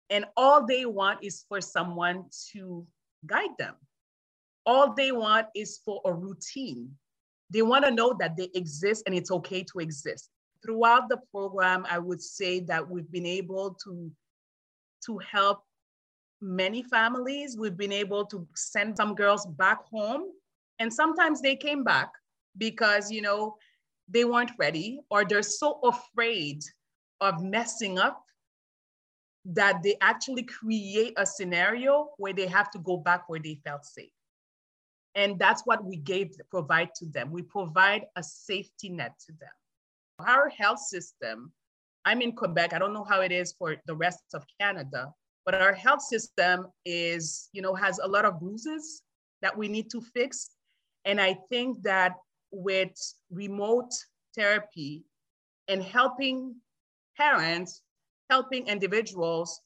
And 0.09 0.25
all 0.35 0.65
they 0.65 0.85
want 0.85 1.19
is 1.23 1.45
for 1.47 1.61
someone 1.61 2.25
to 2.51 2.85
guide 3.25 3.55
them 3.57 3.75
all 4.69 4.93
they 4.93 5.11
want 5.11 5.47
is 5.55 5.79
for 5.83 5.99
a 6.05 6.13
routine. 6.13 6.95
They 7.49 7.61
want 7.61 7.85
to 7.85 7.91
know 7.91 8.15
that 8.19 8.37
they 8.37 8.49
exist 8.53 9.03
and 9.05 9.15
it's 9.15 9.31
okay 9.31 9.63
to 9.63 9.79
exist. 9.79 10.29
Throughout 10.63 11.09
the 11.09 11.17
program, 11.31 11.85
I 11.89 11.99
would 11.99 12.21
say 12.21 12.59
that 12.61 12.87
we've 12.87 13.11
been 13.11 13.25
able 13.25 13.75
to, 13.85 14.11
to 15.05 15.17
help 15.19 15.63
many 16.41 16.83
families. 16.83 17.57
We've 17.57 17.77
been 17.77 17.91
able 17.91 18.25
to 18.25 18.47
send 18.55 18.97
some 18.97 19.15
girls 19.15 19.45
back 19.45 19.79
home. 19.91 20.25
And 20.79 20.93
sometimes 20.93 21.41
they 21.41 21.55
came 21.55 21.83
back 21.83 22.09
because, 22.57 23.11
you 23.11 23.21
know, 23.21 23.55
they 24.07 24.25
weren't 24.25 24.51
ready 24.57 24.99
or 25.09 25.25
they're 25.25 25.43
so 25.43 25.79
afraid 25.83 26.63
of 27.21 27.41
messing 27.43 27.99
up 27.99 28.23
that 29.45 29.81
they 29.83 29.95
actually 30.01 30.43
create 30.43 31.13
a 31.17 31.25
scenario 31.25 32.09
where 32.17 32.33
they 32.33 32.47
have 32.47 32.69
to 32.71 32.79
go 32.79 32.97
back 32.97 33.27
where 33.27 33.39
they 33.39 33.59
felt 33.63 33.85
safe. 33.85 34.11
And 35.15 35.39
that's 35.39 35.63
what 35.65 35.83
we 35.83 35.97
gave, 35.97 36.31
provide 36.49 36.93
to 36.95 37.05
them. 37.05 37.31
We 37.31 37.41
provide 37.41 38.05
a 38.15 38.23
safety 38.23 38.89
net 38.89 39.13
to 39.25 39.33
them. 39.33 39.49
Our 40.19 40.49
health 40.49 40.79
system, 40.79 41.51
I'm 42.05 42.21
in 42.21 42.33
Quebec, 42.33 42.73
I 42.73 42.79
don't 42.79 42.93
know 42.93 43.03
how 43.03 43.21
it 43.21 43.31
is 43.31 43.53
for 43.57 43.75
the 43.85 43.95
rest 43.95 44.23
of 44.33 44.45
Canada, 44.59 45.11
but 45.45 45.55
our 45.55 45.73
health 45.73 46.01
system 46.01 46.67
is, 46.85 47.49
you 47.53 47.61
know, 47.61 47.73
has 47.73 47.99
a 47.99 48.07
lot 48.07 48.25
of 48.25 48.39
bruises 48.39 49.01
that 49.41 49.57
we 49.57 49.67
need 49.67 49.89
to 49.91 50.01
fix. 50.01 50.51
And 51.05 51.19
I 51.19 51.37
think 51.49 51.81
that 51.83 52.13
with 52.51 52.93
remote 53.31 53.91
therapy 54.35 55.03
and 55.67 55.81
helping 55.81 56.55
parents, 57.17 57.81
helping 58.29 58.67
individuals 58.67 59.61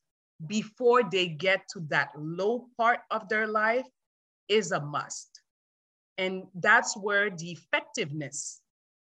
before 0.48 1.04
they 1.04 1.28
get 1.28 1.68
to 1.74 1.82
that 1.90 2.10
low 2.18 2.68
part 2.78 3.00
of 3.12 3.28
their 3.30 3.48
life 3.48 3.86
is 4.50 4.72
a 4.72 4.80
must. 4.80 5.33
And 6.18 6.44
that's 6.56 6.96
where 6.96 7.30
the 7.30 7.52
effectiveness 7.52 8.62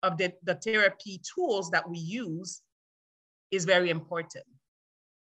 of 0.04 0.18
the, 0.18 0.34
the 0.44 0.56
therapy 0.56 1.22
tools 1.36 1.70
that 1.72 1.88
we 1.88 1.98
use 1.98 2.62
is 3.52 3.66
very 3.66 3.90
important. 3.90 4.46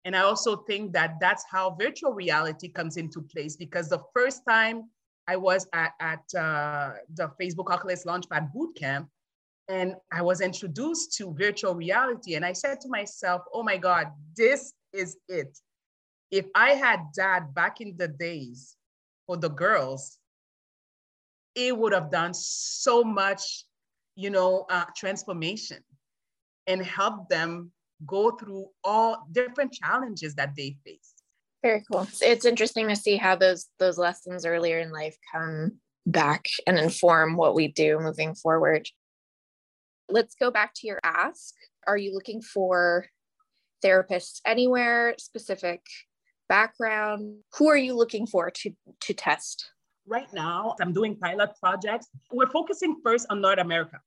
And 0.05 0.17
I 0.17 0.21
also 0.21 0.57
think 0.57 0.93
that 0.93 1.17
that's 1.21 1.45
how 1.51 1.77
virtual 1.79 2.13
reality 2.13 2.69
comes 2.69 2.97
into 2.97 3.21
place 3.21 3.57
because 3.57 3.89
the 3.89 4.03
first 4.15 4.43
time 4.49 4.85
I 5.27 5.37
was 5.37 5.67
at, 5.75 5.93
at 6.01 6.25
uh, 6.35 6.93
the 7.15 7.31
Facebook 7.41 7.71
Oculus 7.71 8.05
Launchpad 8.07 8.51
Bootcamp, 8.55 9.07
and 9.69 9.95
I 10.11 10.23
was 10.23 10.41
introduced 10.41 11.15
to 11.19 11.35
virtual 11.35 11.75
reality. 11.75 12.37
And 12.37 12.45
I 12.45 12.55
said 12.55 12.81
to 12.81 12.89
myself, 12.89 13.43
oh 13.53 13.63
my 13.63 13.77
God, 13.77 14.07
this 14.35 14.73
is 14.95 15.19
it. 15.29 15.59
If 16.31 16.47
I 16.55 16.71
had 16.71 17.01
that 17.17 17.53
back 17.55 17.83
in 17.83 17.95
the 17.99 18.09
days 18.09 18.77
for 19.27 19.37
the 19.37 19.51
girls, 19.51 20.19
it 21.55 21.77
would 21.77 21.93
have 21.93 22.11
done 22.11 22.35
so 22.35 23.03
much, 23.03 23.65
you 24.17 24.31
know, 24.31 24.67
uh, 24.71 24.85
transformation 24.97 25.79
and 26.67 26.85
helped 26.85 27.31
them 27.31 27.73
go 28.07 28.31
through 28.33 28.67
all 28.85 29.27
different 29.33 29.73
challenges 29.73 30.35
that 30.37 30.55
they 30.57 30.77
face. 30.85 31.15
Very 31.63 31.83
cool. 31.91 32.07
It's 32.21 32.45
interesting 32.45 32.89
to 32.89 32.97
see 32.97 33.17
how 33.17 33.35
those 33.35 33.67
those 33.79 33.99
lessons 33.99 34.47
earlier 34.47 34.79
in 34.79 34.93
life 34.93 35.17
come 35.33 35.79
back 36.07 36.47
and 36.67 36.79
inform 36.79 37.37
what 37.37 37.55
we 37.55 37.69
do 37.69 37.99
moving 37.99 38.35
forward. 38.35 38.89
Let's 40.09 40.35
go 40.37 40.51
back 40.51 40.73
to 40.77 40.87
your 40.87 41.01
ask. 41.03 41.55
Are 41.87 41.97
you 41.97 42.15
looking 42.15 42.41
for 42.41 43.07
therapists 43.85 44.41
anywhere 44.47 45.15
specific 45.19 45.83
background? 46.49 47.39
Who 47.55 47.69
are 47.69 47.77
you 47.77 47.97
looking 47.97 48.27
for 48.27 48.51
to 48.51 48.71
to 49.01 49.15
test? 49.15 49.73
Right 50.09 50.33
now, 50.33 50.75
I'm 50.81 50.95
doing 50.95 51.17
pilot 51.17 51.51
projects. 51.61 52.09
We're 52.33 52.49
focusing 52.49 52.97
first 53.05 53.27
on 53.29 53.43
North 53.43 53.59
America. 53.59 54.01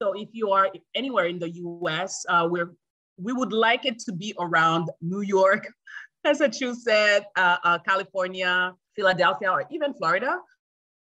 So 0.00 0.12
if 0.12 0.28
you 0.32 0.50
are 0.50 0.68
anywhere 0.94 1.24
in 1.24 1.38
the 1.38 1.48
US, 1.50 2.24
uh, 2.28 2.46
we're 2.50 2.74
we 3.16 3.32
would 3.32 3.52
like 3.52 3.86
it 3.86 3.98
to 4.00 4.12
be 4.12 4.34
around 4.38 4.90
New 5.00 5.22
York, 5.22 5.72
Massachusetts, 6.24 7.26
uh, 7.34 7.56
uh, 7.64 7.78
California, 7.78 8.74
Philadelphia, 8.94 9.50
or 9.50 9.64
even 9.70 9.94
Florida. 9.94 10.38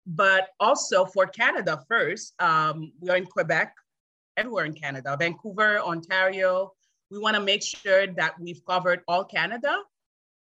But 0.07 0.47
also 0.61 1.05
for 1.05 1.27
Canada 1.27 1.83
first, 1.89 2.33
um, 2.39 2.93
we 3.01 3.09
are 3.09 3.17
in 3.17 3.25
Quebec, 3.25 3.73
everywhere 4.37 4.63
in 4.63 4.73
Canada, 4.73 5.17
Vancouver, 5.19 5.79
Ontario. 5.79 6.71
We 7.11 7.19
want 7.19 7.35
to 7.35 7.41
make 7.41 7.61
sure 7.61 8.07
that 8.07 8.39
we've 8.39 8.63
covered 8.65 9.01
all 9.09 9.25
Canada. 9.25 9.75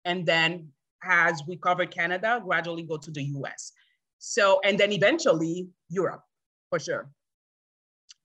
And 0.04 0.24
then 0.24 0.68
as 1.02 1.42
we 1.48 1.56
cover 1.56 1.84
Canada, 1.86 2.40
gradually 2.42 2.84
go 2.84 2.96
to 2.96 3.10
the 3.10 3.24
US. 3.40 3.72
So, 4.18 4.60
and 4.64 4.78
then 4.78 4.92
eventually 4.92 5.68
Europe 5.88 6.22
for 6.70 6.78
sure. 6.78 7.10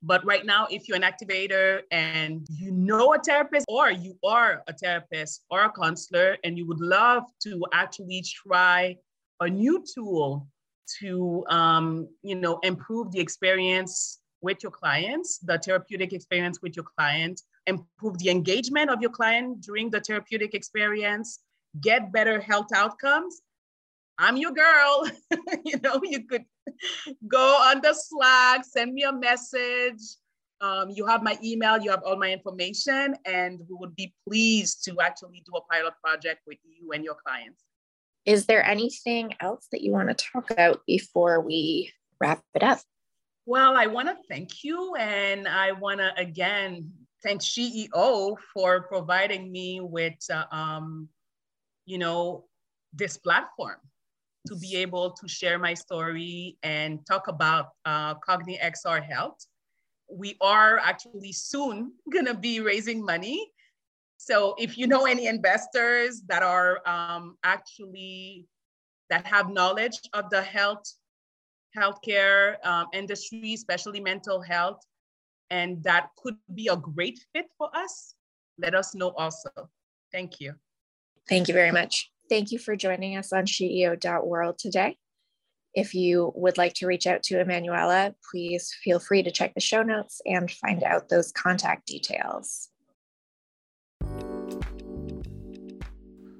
But 0.03 0.25
right 0.25 0.45
now, 0.45 0.67
if 0.71 0.87
you're 0.87 0.97
an 0.97 1.03
activator 1.03 1.81
and 1.91 2.47
you 2.49 2.71
know 2.71 3.13
a 3.13 3.19
therapist, 3.19 3.65
or 3.67 3.91
you 3.91 4.17
are 4.25 4.63
a 4.67 4.73
therapist 4.73 5.43
or 5.51 5.63
a 5.63 5.71
counselor, 5.71 6.37
and 6.43 6.57
you 6.57 6.65
would 6.65 6.79
love 6.79 7.23
to 7.43 7.63
actually 7.71 8.23
try 8.23 8.95
a 9.41 9.49
new 9.49 9.83
tool 9.93 10.47
to, 10.99 11.45
um, 11.49 12.07
you 12.23 12.35
know, 12.35 12.59
improve 12.63 13.11
the 13.11 13.19
experience 13.19 14.19
with 14.41 14.63
your 14.63 14.71
clients, 14.71 15.37
the 15.37 15.59
therapeutic 15.59 16.13
experience 16.13 16.59
with 16.63 16.75
your 16.75 16.85
client, 16.97 17.41
improve 17.67 18.17
the 18.17 18.29
engagement 18.29 18.89
of 18.89 19.01
your 19.01 19.11
client 19.11 19.61
during 19.61 19.91
the 19.91 19.99
therapeutic 19.99 20.55
experience, 20.55 21.39
get 21.79 22.11
better 22.11 22.39
health 22.39 22.67
outcomes, 22.75 23.41
I'm 24.21 24.37
your 24.37 24.51
girl. 24.51 25.09
you 25.65 25.79
know, 25.79 25.99
you 26.03 26.23
could 26.27 26.45
go 27.27 27.39
on 27.39 27.81
the 27.81 27.93
Slack, 27.93 28.63
send 28.63 28.93
me 28.93 29.03
a 29.03 29.11
message. 29.11 29.99
Um, 30.61 30.91
you 30.91 31.07
have 31.07 31.23
my 31.23 31.39
email, 31.43 31.79
you 31.79 31.89
have 31.89 32.03
all 32.05 32.17
my 32.17 32.31
information, 32.31 33.15
and 33.25 33.59
we 33.67 33.75
would 33.79 33.95
be 33.95 34.13
pleased 34.27 34.85
to 34.85 35.01
actually 35.01 35.41
do 35.43 35.53
a 35.55 35.61
pilot 35.61 35.95
project 36.03 36.41
with 36.45 36.59
you 36.63 36.91
and 36.91 37.03
your 37.03 37.15
clients. 37.15 37.63
Is 38.27 38.45
there 38.45 38.63
anything 38.63 39.33
else 39.39 39.67
that 39.71 39.81
you 39.81 39.91
want 39.91 40.15
to 40.15 40.25
talk 40.31 40.51
about 40.51 40.83
before 40.85 41.41
we 41.41 41.91
wrap 42.19 42.43
it 42.53 42.61
up? 42.61 42.79
Well, 43.47 43.75
I 43.75 43.87
want 43.87 44.07
to 44.09 44.17
thank 44.29 44.63
you, 44.63 44.93
and 44.99 45.47
I 45.47 45.71
want 45.71 45.99
to 45.99 46.13
again 46.15 46.91
thank 47.23 47.41
SheEO 47.41 48.35
for 48.53 48.83
providing 48.83 49.51
me 49.51 49.79
with, 49.81 50.13
uh, 50.31 50.45
um, 50.51 51.09
you 51.87 51.97
know, 51.97 52.45
this 52.93 53.17
platform 53.17 53.77
to 54.47 54.55
be 54.55 54.75
able 54.75 55.11
to 55.11 55.27
share 55.27 55.59
my 55.59 55.73
story 55.73 56.57
and 56.63 57.05
talk 57.05 57.27
about 57.27 57.69
uh, 57.85 58.15
Cogni 58.15 58.59
XR 58.61 59.03
Health. 59.03 59.45
We 60.09 60.35
are 60.41 60.77
actually 60.79 61.31
soon 61.31 61.93
gonna 62.13 62.33
be 62.33 62.59
raising 62.59 63.03
money. 63.03 63.51
So 64.17 64.55
if 64.59 64.77
you 64.77 64.87
know 64.87 65.05
any 65.05 65.27
investors 65.27 66.21
that 66.27 66.43
are 66.43 66.81
um, 66.85 67.37
actually, 67.43 68.45
that 69.09 69.25
have 69.25 69.49
knowledge 69.49 69.99
of 70.13 70.29
the 70.29 70.41
health, 70.41 70.83
healthcare 71.75 72.63
um, 72.65 72.87
industry, 72.93 73.53
especially 73.53 73.99
mental 73.99 74.41
health, 74.41 74.79
and 75.49 75.83
that 75.83 76.09
could 76.17 76.35
be 76.53 76.67
a 76.67 76.77
great 76.77 77.19
fit 77.33 77.45
for 77.57 77.69
us, 77.75 78.15
let 78.57 78.75
us 78.75 78.95
know 78.95 79.09
also. 79.17 79.49
Thank 80.11 80.39
you. 80.39 80.53
Thank 81.27 81.47
you 81.47 81.53
very 81.53 81.71
much. 81.71 82.11
Thank 82.31 82.53
you 82.53 82.59
for 82.59 82.77
joining 82.77 83.17
us 83.17 83.33
on 83.33 83.45
SheEO.world 83.45 84.57
today. 84.57 84.95
If 85.73 85.93
you 85.93 86.31
would 86.33 86.57
like 86.57 86.73
to 86.75 86.87
reach 86.87 87.05
out 87.05 87.23
to 87.23 87.41
Emanuela, 87.41 88.15
please 88.31 88.73
feel 88.81 88.99
free 88.99 89.21
to 89.21 89.31
check 89.31 89.53
the 89.53 89.59
show 89.59 89.83
notes 89.83 90.21
and 90.25 90.49
find 90.49 90.81
out 90.81 91.09
those 91.09 91.33
contact 91.33 91.87
details. 91.87 92.69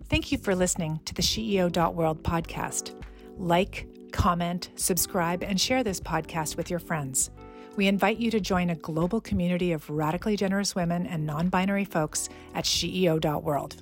Thank 0.08 0.32
you 0.32 0.38
for 0.38 0.56
listening 0.56 1.02
to 1.04 1.14
the 1.14 1.22
SheEO.world 1.22 2.24
podcast. 2.24 2.96
Like, 3.36 3.90
comment, 4.14 4.70
subscribe, 4.76 5.44
and 5.44 5.60
share 5.60 5.84
this 5.84 6.00
podcast 6.00 6.56
with 6.56 6.70
your 6.70 6.80
friends. 6.80 7.32
We 7.76 7.88
invite 7.88 8.18
you 8.18 8.32
to 8.32 8.40
join 8.40 8.70
a 8.70 8.76
global 8.76 9.20
community 9.20 9.74
of 9.74 9.90
radically 9.90 10.38
generous 10.38 10.74
women 10.74 11.06
and 11.06 11.26
non 11.26 11.50
binary 11.50 11.84
folks 11.84 12.30
at 12.56 12.64
SheEO.world. 12.64 13.76